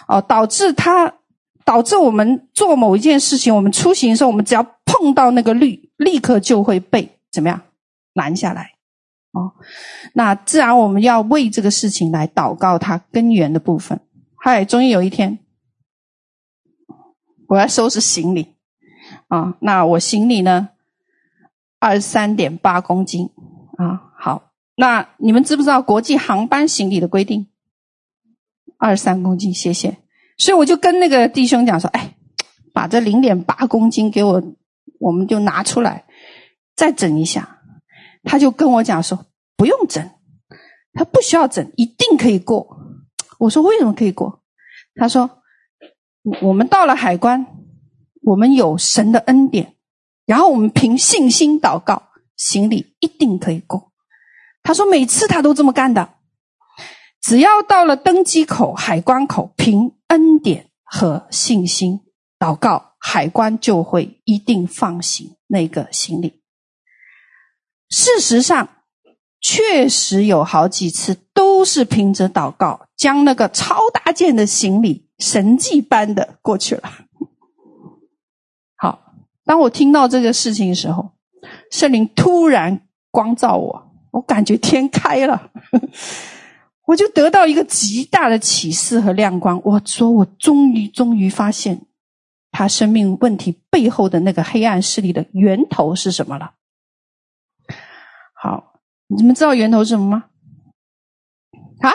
[0.08, 1.12] 哦，导致他
[1.66, 7.60] 导致我们做某一件事情，我们出行的时候，我们只要碰到那个绿，立刻就会被怎么样？
[8.14, 8.73] 拦下来，
[9.34, 9.52] 哦，
[10.14, 14.00] 那自然我们要为这个事情来祷告它根源的部分。
[14.36, 15.40] 嗨，终于有一天，
[17.48, 18.54] 我要收拾行李
[19.30, 19.56] 啊。
[19.60, 20.70] 那我行李呢，
[21.80, 23.32] 二十三点八公斤
[23.78, 24.12] 啊。
[24.20, 27.48] 好，那你们知不知道国际航班行李的规定？
[28.78, 29.98] 二十三公斤，谢谢。
[30.38, 32.16] 所以我就跟那个弟兄讲说，哎，
[32.72, 34.44] 把这零点八公斤给我，
[35.00, 36.06] 我们就拿出来，
[36.76, 37.53] 再整一下。
[38.24, 39.26] 他就跟我讲说
[39.58, 40.10] ：“不用整，
[40.94, 42.78] 他不需要整，一定可以过。”
[43.40, 44.42] 我说：“为什么可以过？”
[44.96, 45.42] 他说
[46.42, 47.46] ：“我们到了海关，
[48.22, 49.76] 我们有神的恩典，
[50.26, 52.04] 然后我们凭信心祷告，
[52.38, 53.92] 行李一定可以过。”
[54.64, 56.16] 他说：“每次他都这么干的，
[57.22, 62.00] 只要到了登机口、海关口，凭恩典和信心
[62.40, 66.42] 祷告，海关就会一定放行那个行李。”
[67.96, 68.68] 事实上，
[69.40, 76.92] 确实有好几次都是凭着祷告，将那个超大件的行李神迹般的过去了。
[78.78, 79.14] 好，
[79.46, 81.12] 当我听到这个事情的时候，
[81.70, 85.52] 圣灵突然光照我，我感觉天开了，
[86.88, 89.62] 我就得到一个极大的启示和亮光。
[89.64, 91.80] 我说，我终于终于发现
[92.50, 96.54] 他生命问题背后的那个黑暗势力的源头是什么了。
[98.44, 98.74] 好，
[99.08, 100.26] 你们知道源头是什么吗？
[101.80, 101.94] 啊？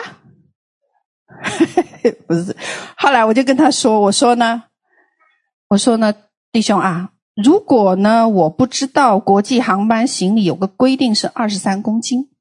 [2.25, 2.57] 不是。
[2.97, 4.63] 后来我就跟他说：“我说呢，
[5.67, 6.11] 我说呢，
[6.51, 12.31] 弟兄啊，如果呢，我不知道国际航班行李有个规定是二十三公斤，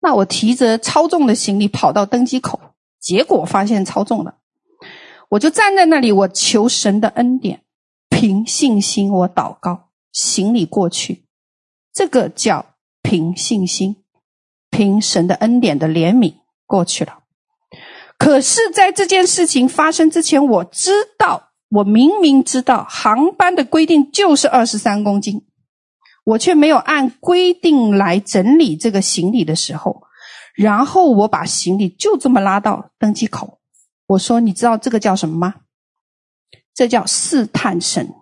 [0.00, 2.58] 那我提着超重的行李跑到登机口，
[2.98, 4.38] 结果发现超重了，
[5.28, 7.62] 我就站在那里，我求神的恩典，
[8.08, 11.26] 凭信心我祷告，行李过去，
[11.92, 12.64] 这个叫。”
[13.08, 14.04] 凭信心，
[14.68, 16.34] 凭神的恩典的怜悯
[16.66, 17.20] 过去了。
[18.18, 25.46] 可是，在这件事情发生之前，我知道，我明明知道航班的规定就是二十三公斤，
[26.22, 30.02] 我却没有按规定来整理这个行李的时候，
[30.54, 33.58] 然后我把行李就这么拉到登机口。
[34.08, 35.54] 我说：“你知道这个叫什么吗？
[36.74, 38.12] 这叫试探神，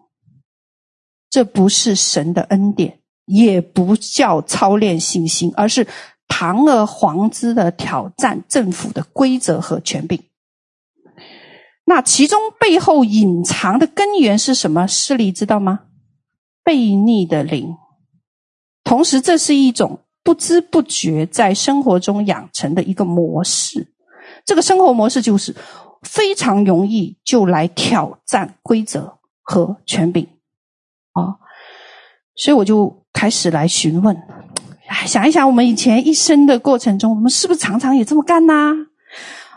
[1.28, 5.86] 这不是神的恩典。”也不叫操练信心，而是
[6.28, 10.22] 堂而皇之的挑战政府的规则和权柄。
[11.84, 15.32] 那其中背后隐藏的根源是什么势力？
[15.32, 15.80] 知道吗？
[16.64, 17.76] 悖逆的灵。
[18.84, 23.88] 同时，这是一种不知不觉在生活中养成的一个模式。
[24.44, 25.54] 这个生活模式就是
[26.02, 30.28] 非常容易就来挑战规则和权柄。
[31.12, 31.38] 啊，
[32.36, 33.02] 所以我就。
[33.16, 34.14] 开始来询问，
[34.88, 38.74] 哎，想一想，我们以前一生的过程中，我们是不是常常也这么干呢？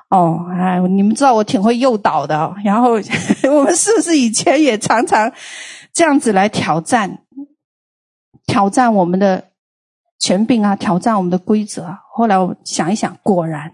[0.07, 2.55] 哦，哎，你们知道我挺会诱导的。
[2.63, 2.91] 然后
[3.51, 5.29] 我们是不是以前也常常
[5.91, 7.19] 这样子来挑战、
[8.47, 9.43] 挑战我们的
[10.19, 11.93] 权柄啊，挑战我们的规则？
[12.13, 13.73] 后来我想一想，果然，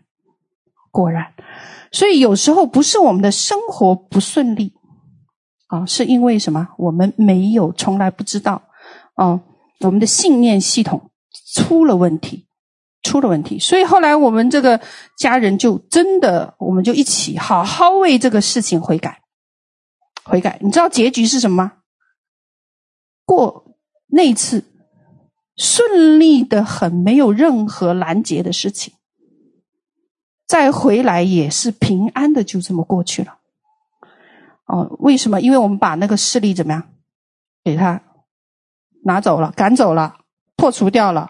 [0.89, 1.27] 果然，
[1.91, 4.73] 所以有时候不是我们的生活不顺利
[5.67, 6.69] 啊，是因为什么？
[6.79, 8.63] 我们没有，从来不知道，
[9.15, 9.39] 哦。
[9.79, 11.11] 我们的信念系统
[11.53, 12.47] 出了问题，
[13.03, 14.79] 出了问题，所以后来我们这个
[15.17, 19.21] 家人就真的，我们就一起好好为这个事情悔改，
[20.23, 20.57] 悔改。
[20.61, 21.73] 你知道结局是什么吗？
[23.25, 23.75] 过
[24.07, 24.63] 那次
[25.57, 28.93] 顺利的很，没有任何拦截的事情，
[30.47, 33.39] 再回来也是平安的，就这么过去了。
[34.67, 35.41] 哦，为什么？
[35.41, 36.83] 因为我们把那个势力怎么样，
[37.63, 38.01] 给他。
[39.05, 40.15] 拿走了，赶走了，
[40.57, 41.29] 破除掉了，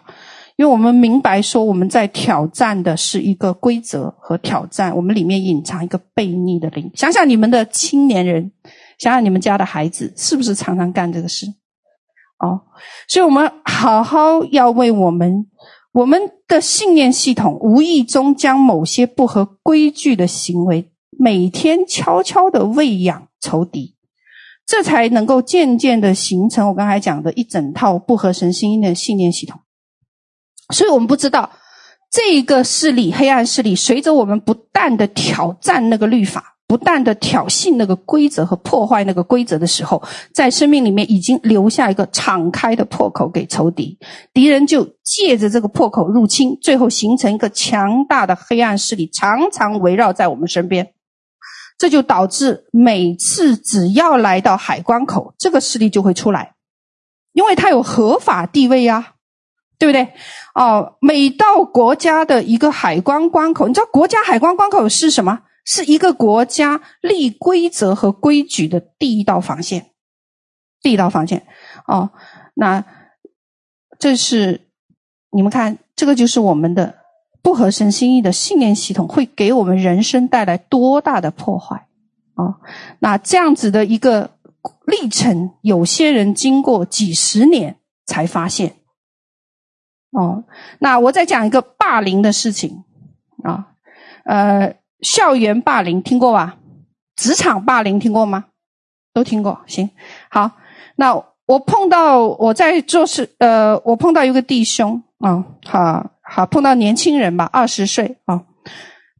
[0.56, 6.90] 因为我们明白说我们在挑战的是一个规则和挑战，我们里面隐藏一个悖逆的灵。
[6.94, 8.50] 想想你们的青年人，
[8.98, 11.46] 想想你们家的孩子，是不是常常干这个事？
[12.38, 12.62] 哦，
[13.08, 15.46] 所以我们好好要为我们
[15.92, 23.95] 我们的信念系统，无意中将某些不合规矩的行为，每天悄悄的喂养仇敌。
[24.66, 29.60] 这才能够渐渐的形成我刚才讲的一整套不合神心意的信念系统。
[30.74, 31.50] 所以我们不知道
[32.10, 36.54] 这个势力，黑暗势力，随着我们不断的挑战那个律法。
[36.68, 40.02] 不断的挑衅那个规则和破坏那个规则的时候，
[40.34, 43.96] 在生命里面已经留下一个敞开的破口给仇敌，
[44.32, 50.88] 敌人就借着这个破口入侵，最后形成一个强大的黑暗势力，常常围绕在我们身边。
[51.78, 56.54] 这就导致每次只要来到海关口，这个势力就会出来，
[57.32, 59.14] 因为它有合法地位呀，
[59.78, 60.14] 对不对？
[60.54, 65.42] 哦，每到国家的一个海关关口，你知道国家海关关口是什么？
[65.68, 69.90] 是一个国家立规则和规矩的第一道防线，
[70.80, 71.44] 第一道防线
[71.88, 72.10] 哦。
[72.54, 72.84] 那
[73.98, 74.68] 这是
[75.30, 76.94] 你们看，这个就是我们的
[77.46, 81.86] 不合神心意的信念系统，会给我们人生带来多大的破坏
[82.34, 82.56] 哦。
[82.98, 84.32] 那这样子的一个
[84.84, 88.74] 历程，有些人经过几十年才发现
[90.10, 90.42] 哦。
[90.80, 92.82] 那我再讲一个霸凌的事情
[93.44, 93.68] 啊，
[94.24, 94.74] 呃。
[95.02, 96.56] 校园霸凌听过吧？
[97.14, 98.46] 职场霸凌听过吗？
[99.12, 99.60] 都听过。
[99.66, 99.90] 行，
[100.30, 100.50] 好。
[100.96, 101.14] 那
[101.46, 105.44] 我碰到我在做事，呃，我碰到一个弟兄啊、哦，
[106.28, 108.46] 好碰到年轻人吧，二十岁啊、哦，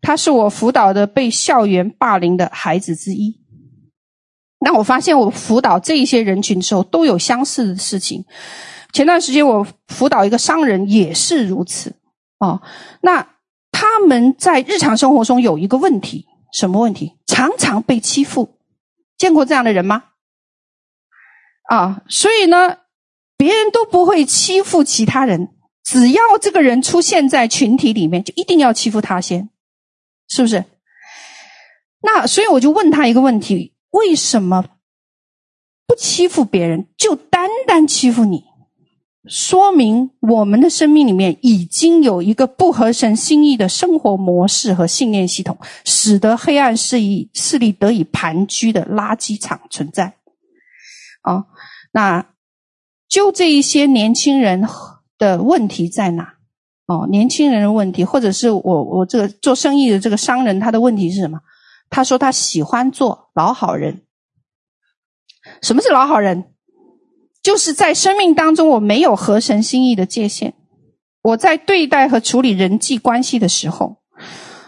[0.03, 3.41] 他是我辅导的被校园霸凌的孩子之一。
[4.61, 8.25] 那我发现我辅导这一些人群的时候，都有相似的事情。
[8.93, 11.95] 前段时间我辅导一个商人，也是如此
[12.39, 12.61] 哦。
[13.01, 13.27] 那。
[13.79, 17.13] 他们在日常生活中有一个问题，什么问题？
[17.27, 18.57] 常常被欺负，
[19.19, 20.05] 见过这样的人吗？
[21.69, 22.79] 啊，所以呢，
[23.37, 25.51] 别人都不会欺负其他人，
[25.87, 29.49] 只要这个人出现在群体里面，就一定要欺负他先，
[30.28, 30.64] 是不是？
[32.03, 34.64] 那所以我就问他一个问题：为什么
[35.87, 38.43] 不欺负别人，就单单欺负你？
[39.28, 50.16] 说明我们的生命里面已经有一个不合神心意的生活模式和信念系统，使得黑暗势力势力得以盘踞的垃圾场存在。
[51.22, 51.47] 哦，
[51.93, 52.26] 那
[53.09, 54.66] 就这一些年轻人
[55.19, 56.35] 的问题在哪？
[56.87, 61.41] 哦，年轻人的问题，或者是我我这个做生意的这个商人，他的问题是什么？
[61.91, 64.03] 他说他喜欢做老好人。
[65.62, 66.53] 什么是老好人？
[67.43, 70.55] 就是在生命当中，我没有合神心意的界限。
[71.23, 73.97] 我在对待和处理人际关系的时候，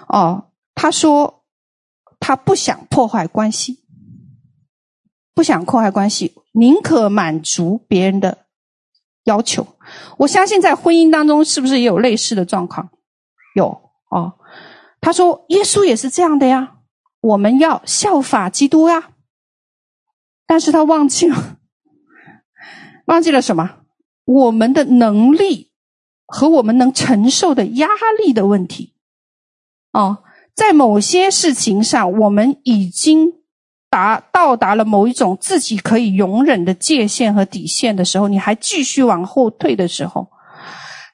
[0.09, 1.45] 哦，他说
[2.19, 3.85] 他不想破坏关系，
[5.35, 8.47] 不想破坏关系，宁可满足别人的
[9.23, 9.67] 要求。
[10.19, 12.91] 我相信在婚姻当中，是不是也有类似的状况？
[13.55, 13.67] 有
[14.11, 14.35] 哦。
[15.01, 16.75] 他说耶稣也是这样的呀，
[17.21, 19.11] 我们要效法基督呀。
[20.47, 21.59] 但是他忘记了。
[23.07, 23.77] 忘记了什么？
[24.25, 25.71] 我们的能力
[26.27, 27.89] 和我们能承受的压
[28.19, 28.95] 力的问题。
[29.93, 30.25] 哦，
[30.55, 33.38] 在某些事情上，我们已经
[33.91, 40.29] 达到达了某一种自己可以容忍的界限和底线的时候，你还继续往后退的时候，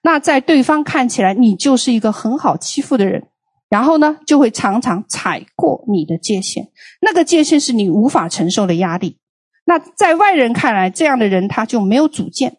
[0.03, 3.29] 那在对方看起来，你就是一个很好欺负的人，
[3.68, 6.68] 然后呢，就会常常踩过你的界限。
[7.01, 9.18] 那个界限是你无法承受的压力。
[9.66, 12.59] 那在外人看来，这样的人他就没有主见，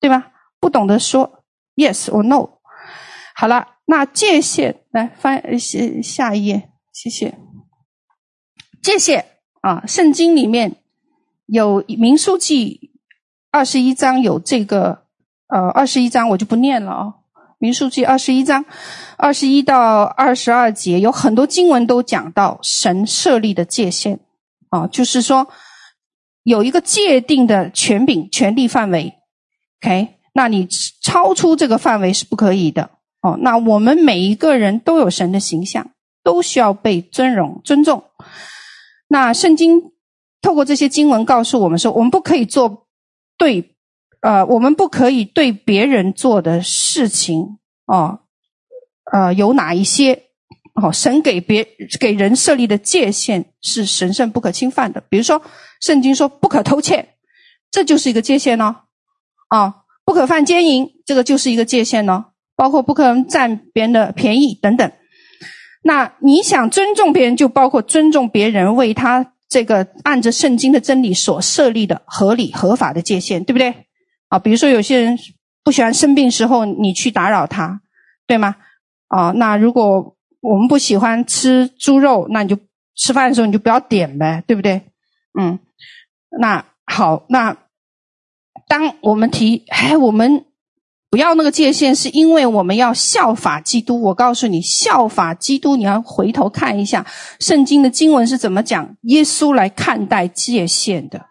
[0.00, 0.32] 对吧？
[0.58, 1.44] 不懂得说
[1.76, 2.48] yes or no。
[3.36, 7.34] 好了，那界限来翻下下一页，谢谢。
[8.82, 9.24] 界限
[9.64, 10.76] 啊，圣经里面
[11.46, 12.90] 有民数记
[13.50, 15.04] 二十一章有这个，
[15.48, 17.14] 呃，二十一章我就不念了啊、哦。
[17.58, 18.64] 民数记二十一章
[19.16, 24.20] 二十一到二十二节有很多经文都讲到神设立的界限
[24.68, 25.48] 啊，就是说。
[26.46, 29.14] 有一个界定的权柄、权力范围
[29.80, 30.16] ，OK？
[30.34, 30.68] 那你
[31.00, 32.90] 超出这个范围是不可以的
[33.22, 33.38] 哦。
[33.40, 35.92] 那我们每一个人都有神的形象，
[36.22, 38.04] 都需要被尊荣、尊重。
[39.14, 39.92] 那圣经
[40.42, 42.88] 透过这些经文告诉我们说，我们不可以做
[43.38, 43.76] 对，
[44.22, 48.18] 呃，我们不可以对别人做的事情哦，
[49.12, 50.24] 呃，有哪一些？
[50.74, 51.64] 哦，神给别
[52.00, 55.00] 给人设立的界限是神圣不可侵犯的。
[55.08, 55.40] 比如说，
[55.80, 57.10] 圣经说不可偷窃，
[57.70, 58.74] 这就是一个界限哦。
[59.46, 62.32] 啊，不可犯奸淫，这个就是一个界限哦。
[62.56, 64.90] 包括不可能占别人的便宜等等。
[65.86, 73.74] 那你想尊重别人，就包括尊重别人为他这个按着圣经的真理所设立的合理合法的界限，对不对？
[74.28, 75.18] 啊，比如说有些人
[75.62, 77.82] 不喜欢生病时候你去打扰他，
[78.26, 78.56] 对吗？
[79.08, 82.58] 啊，那如果我们不喜欢吃猪肉，那你就
[82.96, 84.80] 吃饭的时候你就不要点呗，对不对？
[85.38, 85.58] 嗯，
[86.40, 87.56] 那好，那
[88.66, 90.46] 当我们提，哎，我们
[91.14, 94.02] 不要那个界限，是因为我们要效法基督。
[94.02, 97.06] 我告诉你，效法基督，你要回头看一下
[97.38, 101.26] 圣经的经文是怎么讲耶稣来看待界限的。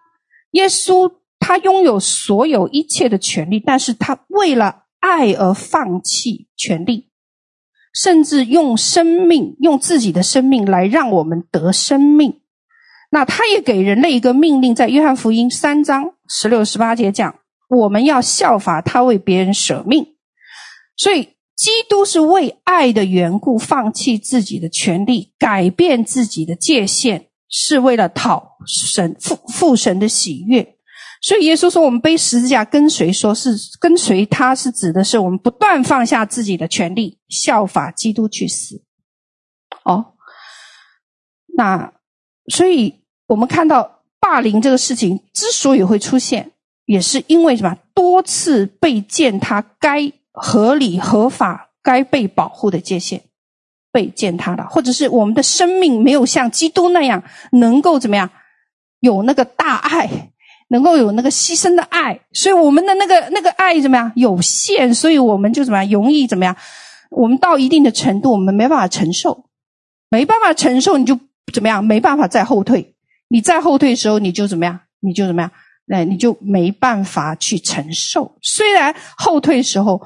[0.51, 7.09] 耶稣他拥有所有一切的权利，但是他为了爱而放弃权利，
[7.93, 12.39] 甚至用生命，用自己的生命来让我们得生命。
[13.11, 17.35] 那他也给人类一个命令，在约翰福音三章十六、十八节讲，
[17.77, 20.15] 我们要效法他为别人舍命。
[20.95, 21.23] 所以，
[21.55, 30.75] 基督是为爱的缘故放弃自己的权利，改变自己的界限，是为了讨神父父神的喜悦。
[31.21, 38.83] 所以，耶稣说，我们背十字架跟随，说是跟随他，是指的是我们不断放下自己的权利，效法基督去死。
[39.83, 40.13] 哦，
[41.57, 41.93] 那
[42.47, 43.01] 所以。
[43.27, 46.51] 我们看到霸凌这个事情之所以会出现，
[46.85, 47.77] 也是因为什么？
[47.93, 53.21] 多次被践踏该合理合法、该被保护的界限
[53.91, 58.29] 被践踏了，或者是我们的生命没有像基督那样能够怎么样
[58.99, 60.31] 有那个大爱，
[60.69, 66.55] 能够有那个牺牲的爱，所以我们的那个那个爱怎么样有限，所以我们就怎么样容易怎么样？
[67.11, 69.45] 我们到一定的程度，我们没办法承受，
[70.09, 71.19] 没办法承受，你就
[71.53, 71.83] 怎么样？
[71.83, 72.95] 没办法再后退。
[73.27, 74.79] 你再后退的时候，你就怎么样？
[74.99, 75.51] 你就怎么样？
[75.85, 78.37] 那你就没办法去承受。
[78.41, 80.01] 虽然后退时候，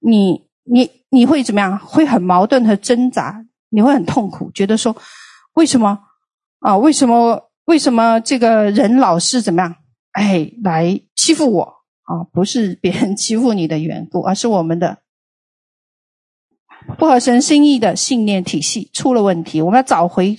[0.00, 1.78] 你你你会怎么样？
[1.78, 4.96] 会很矛盾和挣扎，你会很痛苦，觉得说
[5.54, 5.98] 为什么
[6.60, 6.76] 啊？
[6.76, 9.76] 为什么为什么这个人老是怎么样？
[10.12, 11.62] 哎，来欺负我
[12.02, 12.24] 啊？
[12.32, 14.98] 不是别人欺负你的缘故，而是我们的
[16.98, 19.62] 不合神心意的信念体系出了问题。
[19.62, 20.36] 我们要找回。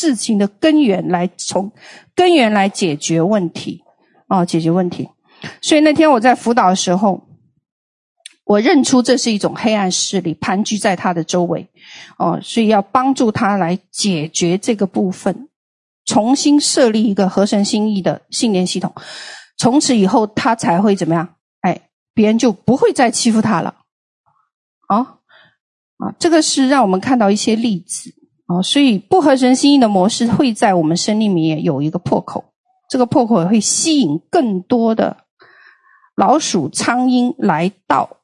[0.00, 1.70] 事情的根源，来从
[2.14, 3.84] 根源来解决问题
[4.30, 5.06] 哦，解决问题。
[5.60, 7.26] 所以那天我在辅导的时候，
[8.44, 11.68] 我认出这是一种黑暗势力盘踞在他的周围
[12.18, 15.48] 哦，所以要帮助他来解决这个部分，
[16.04, 18.94] 重新设立一个合神心意的信念系统。
[19.58, 21.34] 从此以后，他才会怎么样？
[21.60, 23.74] 哎，别人就不会再欺负他了。
[24.86, 24.98] 啊、
[25.98, 28.14] 啊，这个是让我们看到一些例子。
[28.46, 32.49] 哦，所以不合神心意的模式会在我们生命里面有一个破口，
[32.90, 35.16] 这个破口会吸引更多的
[36.16, 38.18] 老鼠、苍蝇来到，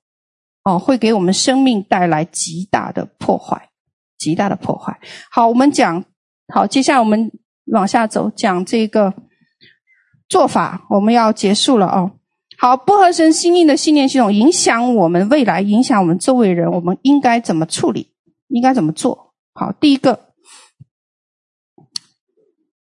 [0.64, 3.70] 哦，会给我们生命带来极大的破坏，
[4.18, 4.98] 极大的破坏。
[5.30, 6.04] 好，我们讲，
[6.52, 7.30] 好，接下来我们
[7.66, 9.14] 往下走，讲这个
[10.28, 12.10] 做法，我们要结束了哦。
[12.58, 18.12] 好，不合神心意的信念系统影响我们未来，影响我们周围人，我们应该怎么处理？
[18.48, 19.32] 应该怎么做？
[19.54, 20.25] 好，第一个，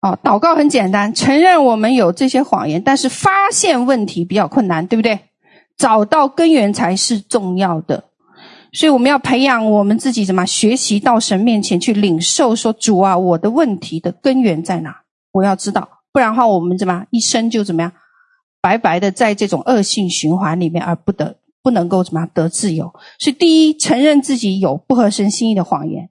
[0.01, 5.19] 哦，祷告很简单，承认我们有这些谎言，但是发现问题比较困难，对不对？
[5.77, 8.03] 找到根源才是重要的，
[8.71, 15.01] 所以我们要培养我们自己，怎么学习到神面前去领受，说主啊，我的问题的根源在哪？
[15.31, 17.91] 我要知道，不然的话，我们怎么一生就怎么样，
[18.61, 22.85] 白白的在这种恶性循环里面，而不得不能够怎么样得自由。
[23.19, 26.09] 所以，第一，承认自己有不合神心意的谎言。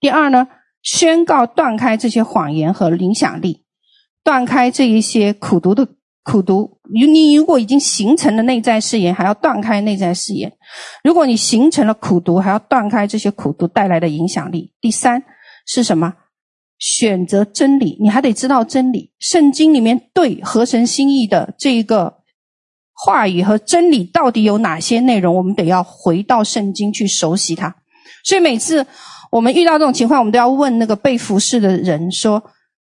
[0.00, 0.46] 第二呢，
[0.82, 3.64] 宣告断开这些谎言和影响力，
[4.22, 5.86] 断开这一些苦毒的
[6.22, 6.78] 苦毒。
[6.90, 10.50] 你如果已经形成了内在誓言，还要断开内在誓言；
[11.02, 14.72] 如果你形成了苦毒，还要断开这些苦毒带来的影响力。
[14.80, 15.22] 第三
[15.66, 16.14] 是什么？
[16.78, 19.12] 选择真理，你还得知道真理。
[19.18, 22.18] 圣经里面对合神心意的这一个
[22.94, 25.34] 话语和真理到底有哪些内容？
[25.34, 27.74] 我们得要回到圣经去熟悉它。
[28.24, 28.86] 所以每次。
[29.30, 32.42] 我们遇到这种情况，我们都要问那个被服侍的人说：“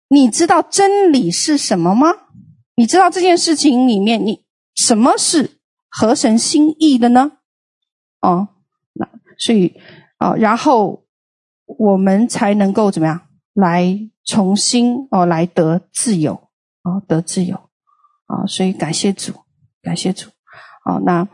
[0.10, 2.08] 你知道真理是什么吗？
[2.76, 5.60] 你知道这件事情里面，你什么是
[5.90, 7.34] 合神心意的呢？”
[8.22, 8.48] 哦，
[8.94, 9.76] 那所以
[10.18, 11.06] 啊、然后
[11.66, 13.22] 我们才能够怎么样
[13.54, 16.34] 来重新哦来得自由
[16.84, 17.56] 哦得自由
[18.26, 18.48] 啊、哦！
[18.48, 19.34] 所以感谢主，
[19.82, 20.30] 感谢主。
[20.86, 21.28] 哦，那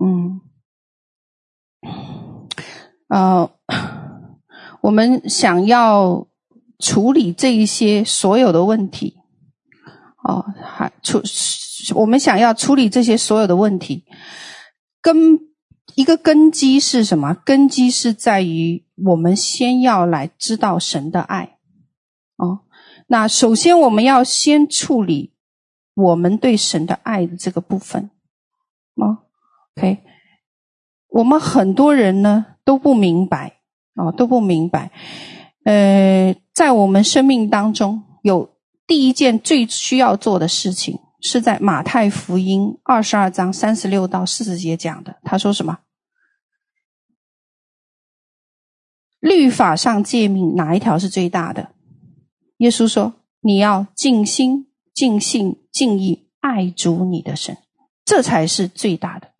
[0.00, 0.40] 嗯，
[3.08, 3.50] 呃。
[4.86, 6.28] 我们想要
[6.78, 9.16] 处理这一些所有的问题，
[10.22, 11.20] 哦，还处
[11.96, 14.04] 我们想要处理这些所有的问题，
[15.02, 15.40] 根
[15.96, 17.34] 一个根基是什么？
[17.44, 21.58] 根基是在于我们先要来知道神的爱，
[22.36, 22.60] 哦，
[23.08, 25.34] 那首先我们要先处理
[25.94, 28.10] 我们对神的爱的这个部分，
[28.94, 29.18] 哦
[29.76, 29.98] ，OK，
[31.08, 33.55] 我们很多人呢都不明白。
[33.96, 34.90] 哦，都不明白。
[35.64, 45.16] 呃，在我们生命当中，有第一件最需要做的事情，是在马太福音二十二章三十六到四十节讲的。
[45.24, 45.78] 他说什么？
[49.18, 51.72] 律法上诫命哪一条是最大的？
[52.58, 57.56] 耶稣说：“你要尽心、尽性、尽意爱主你的神，
[58.04, 59.32] 这才是最大的。”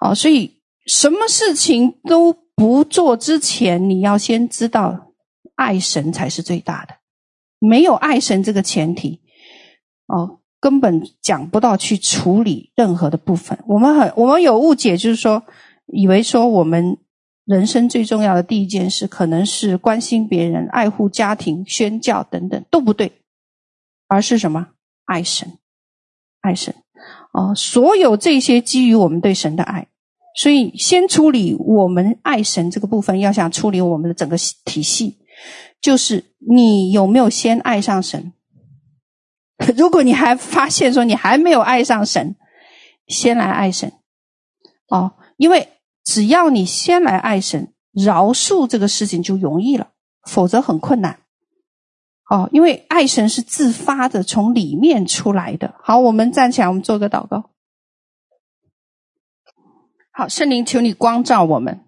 [0.00, 5.14] 哦，所以什么事情都不做之前，你要先知道
[5.54, 6.94] 爱神才是最大的。
[7.58, 9.22] 没有爱神这个前提，
[10.08, 13.58] 哦，根本讲不到去处理任何的部分。
[13.66, 15.42] 我们很，我们有误解，就是说，
[15.86, 16.98] 以为说我们
[17.46, 23.22] 人生最重要的第一件事，可能是关心别人、爱护家庭、宣教等等，都不对，
[24.06, 24.66] 而是什么？
[25.06, 25.56] 爱神，
[26.42, 26.74] 爱神。
[27.32, 29.86] 哦，所有这些基于我们对神的爱。
[30.36, 33.18] 所以，先处理我们爱神这个部分。
[33.18, 35.18] 要想处理我们的整个体系，
[35.80, 38.32] 就是你有没有先爱上神？
[39.76, 42.36] 如果你还发现说你还没有爱上神，
[43.08, 43.92] 先来爱神
[44.88, 45.12] 哦。
[45.36, 45.68] 因为
[46.04, 49.88] 只要你先来爱神，饶恕这个事情就容易了，
[50.22, 51.18] 否则很困难
[52.30, 52.48] 哦。
[52.52, 55.74] 因为爱神是自发的，从里面出来的。
[55.82, 57.50] 好，我们站起来，我们做个祷告。
[60.12, 61.80] 好，圣灵，求你光照我们。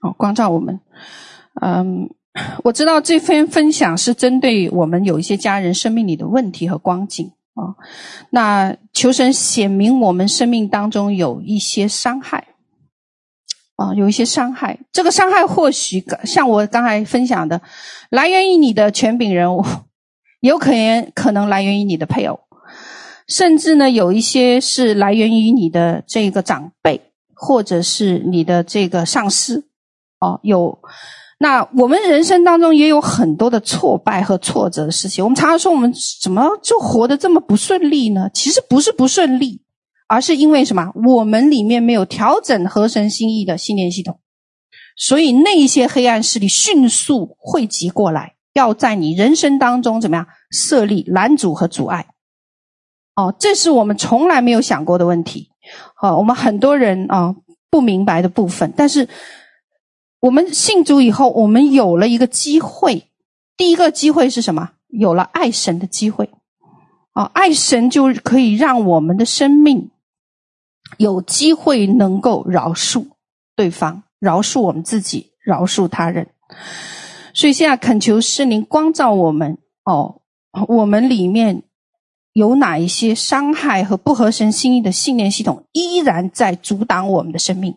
[0.00, 0.80] 好，光照我们。
[1.60, 2.08] 嗯，
[2.64, 7.74] 我知道这篇分享是针对我们有一些家人生命里的问题和光景啊。
[8.30, 12.46] 那求神显明我们生命当中有一些伤害
[13.76, 14.78] 啊，有一些伤害。
[14.92, 17.60] 这个伤害或许像我刚才分享的，
[18.10, 19.64] 来源于你的权柄人物，
[20.40, 22.40] 有可能可能来源于你的配偶。
[23.30, 27.00] 甚至呢，有一些是来源于你的这个长辈，
[27.32, 29.64] 或者是你的这个上司，
[30.18, 30.78] 哦，有。
[31.38, 35.24] 那我们人生当中也有很多的挫败和挫折的事情。
[35.24, 38.28] 我们常常说，我们怎么就活得这么不顺利呢？
[38.34, 39.62] 其实不是不顺利，
[40.06, 40.92] 而是因为什么？
[41.06, 44.20] 我们里面没有调整合神心意的信念系统，
[44.96, 52.08] 所以那一些黑暗势力迅速汇集过来，要在你人生当中怎么样设立拦阻和阻碍。
[53.20, 55.50] 哦，这是我们从来没有想过的问题。
[55.94, 57.34] 好，我们很多人啊
[57.68, 59.06] 不明白的部分，但是
[60.20, 63.10] 我们信主以后，我们有了一个机会。
[63.58, 64.70] 第一个机会是什么？
[64.88, 66.30] 有了爱神的机会。
[67.12, 69.90] 啊，爱神就可以让我们的生命
[70.96, 73.04] 有机会能够饶恕
[73.54, 76.28] 对方，饶恕我们自己，饶恕他人。
[77.34, 79.58] 所以现在恳求圣灵光照我们。
[79.84, 80.22] 哦，
[80.68, 81.64] 我们里面。
[82.32, 87.74] 有哪一些伤害和不合神心意的信念系统依然在阻挡我们的生命？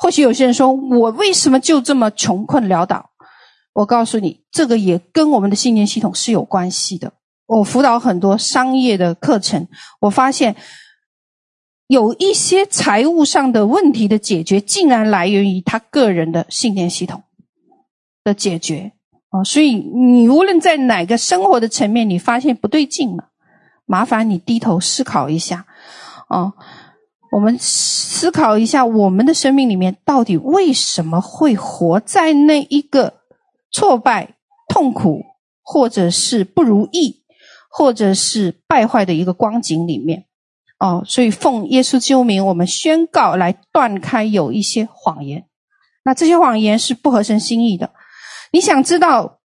[0.00, 3.10] 或许有些人说：“我为什么就这么穷困潦倒？”
[3.74, 7.12] 我告诉你，这个也跟我们的信念系统是有关系的。
[7.46, 9.68] 我辅导很多商业的课程，
[10.00, 10.54] 我发现
[11.86, 17.22] 有一些财务上的问题的解决，竟然来源于他个人的信念系统
[18.24, 18.92] 的解决。
[19.30, 23.27] 哦，所以你无论在哪个生活的层面，你发现不对劲了。
[23.88, 25.64] 麻烦你低头思考一下，
[26.28, 26.52] 哦，
[27.32, 33.14] 我们思考一下，我们的生命里面到底为什么会活在那一个
[33.72, 34.36] 挫败、
[34.68, 35.24] 痛苦，
[35.62, 37.22] 或者是不如意，
[37.70, 40.26] 或者是败坏的一个光景里面？
[40.78, 45.46] 哦，所以奉耶稣之名，我们宣告来断开有一些谎言。
[46.04, 47.90] 那这些谎言是不合神心意的。
[48.52, 49.37] 你想知道？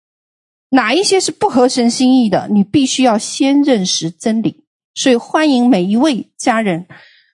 [0.72, 2.48] 哪一些是不合神心意的？
[2.50, 4.64] 你必须要先认识真理。
[4.94, 6.86] 所以欢迎每一位家人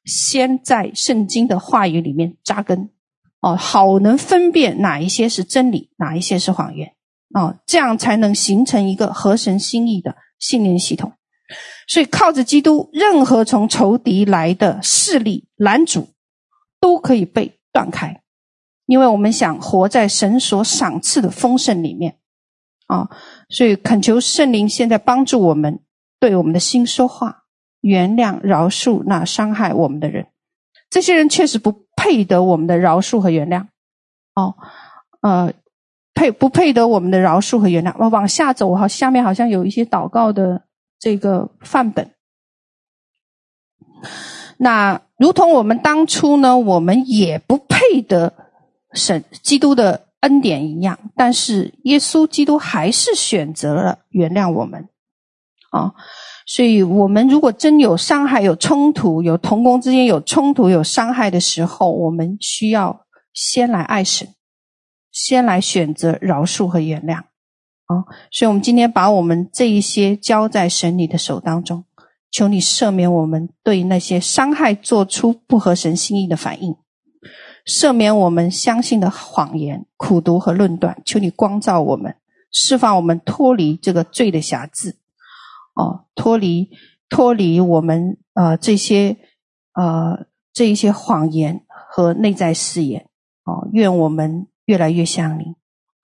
[0.04, 2.90] 先在圣经的话语里面扎根，
[3.40, 6.92] 哦，好能分辨哪一些是真理，哪一些是谎言，
[7.32, 11.12] 哦，这样才能形成一个合神心意的信念系统。
[11.86, 16.08] 所以靠着基督，任何从仇敌来的势力拦阻
[16.80, 18.20] 都可以被断开，
[18.86, 22.16] 因为我们想活在神所赏赐的丰盛里面。
[22.88, 23.10] 啊、哦，
[23.50, 25.80] 所以恳求圣灵现在帮助我们，
[26.18, 27.44] 对我们的心说话，
[27.82, 30.26] 原谅、饶恕那伤害我们的人。
[30.88, 33.66] 这些人确实不配得我们的饶恕和原谅。
[34.34, 34.56] 哦，
[35.20, 35.52] 呃，
[36.14, 37.94] 配不配得我们的饶恕和原谅？
[37.98, 40.62] 我往下走，好，下面好像有一些祷告的
[40.98, 42.10] 这个范本。
[44.56, 48.32] 那如同我们当初呢，我们也不配得
[48.94, 50.07] 神基督的。
[50.20, 54.88] 恩典一样，但是耶稣基督还是选择了原谅我们，
[55.70, 55.94] 啊，
[56.46, 64.28] 所以我们如果真有伤害、有冲突、有同工之间有冲突、有伤害的时候，我们需要先来爱神，
[65.12, 68.02] 先来选择饶恕和原谅，啊，
[68.32, 71.84] 所以我们今天把我们这一些交在神你的手当中，
[72.32, 76.74] 求你赦免我们对那些伤害做出不合神心意的反应，
[77.68, 82.16] 赦免我们相信的谎言、苦读和论断，求你光照我们，
[82.50, 84.96] 释放我们脱离这个罪的辖制，
[85.74, 86.70] 哦，脱离
[87.10, 89.18] 脱离我们呃这些
[89.74, 91.60] 呃这一些谎言
[91.90, 93.06] 和内在誓言，
[93.44, 95.54] 哦，愿我们越来越像你。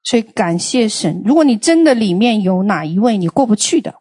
[0.02, 3.94] 所以感谢神，如果你真的里面有哪一位你过不去的，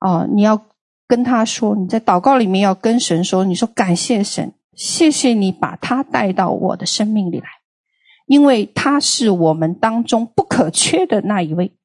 [0.00, 0.64] 哦，你要
[1.06, 7.46] 跟他说，你在祷告里面要跟神说，你说感谢神，谢谢你把他带到我的生命里来，
[8.26, 11.76] 因为他是我们当中不可缺的那一位，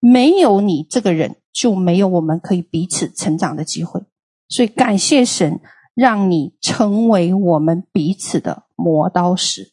[0.00, 4.02] 没有你这个人就没有我们可以彼此成长的机会，
[4.48, 5.60] 所以感谢神，
[5.94, 9.72] 让你成为我们彼此的磨刀石，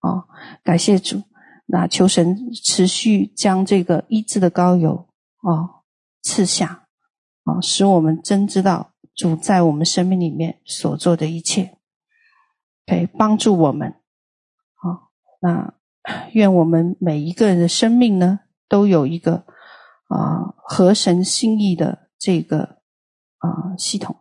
[0.00, 0.24] 哦，
[0.62, 1.22] 感谢主。
[1.68, 5.08] 那求神持续将这个医治的膏油
[5.42, 5.82] 哦
[6.22, 6.86] 赐下，
[7.44, 11.78] 哦，使我们真知道主在我们生命里面所做的一切，
[12.86, 13.94] 可以帮助我们。
[14.74, 15.10] 好，
[15.40, 15.74] 那
[16.32, 19.46] 愿我们每一个人的生命呢，都有一个
[20.08, 22.78] 啊合神心意的这个
[23.38, 24.16] 啊系统。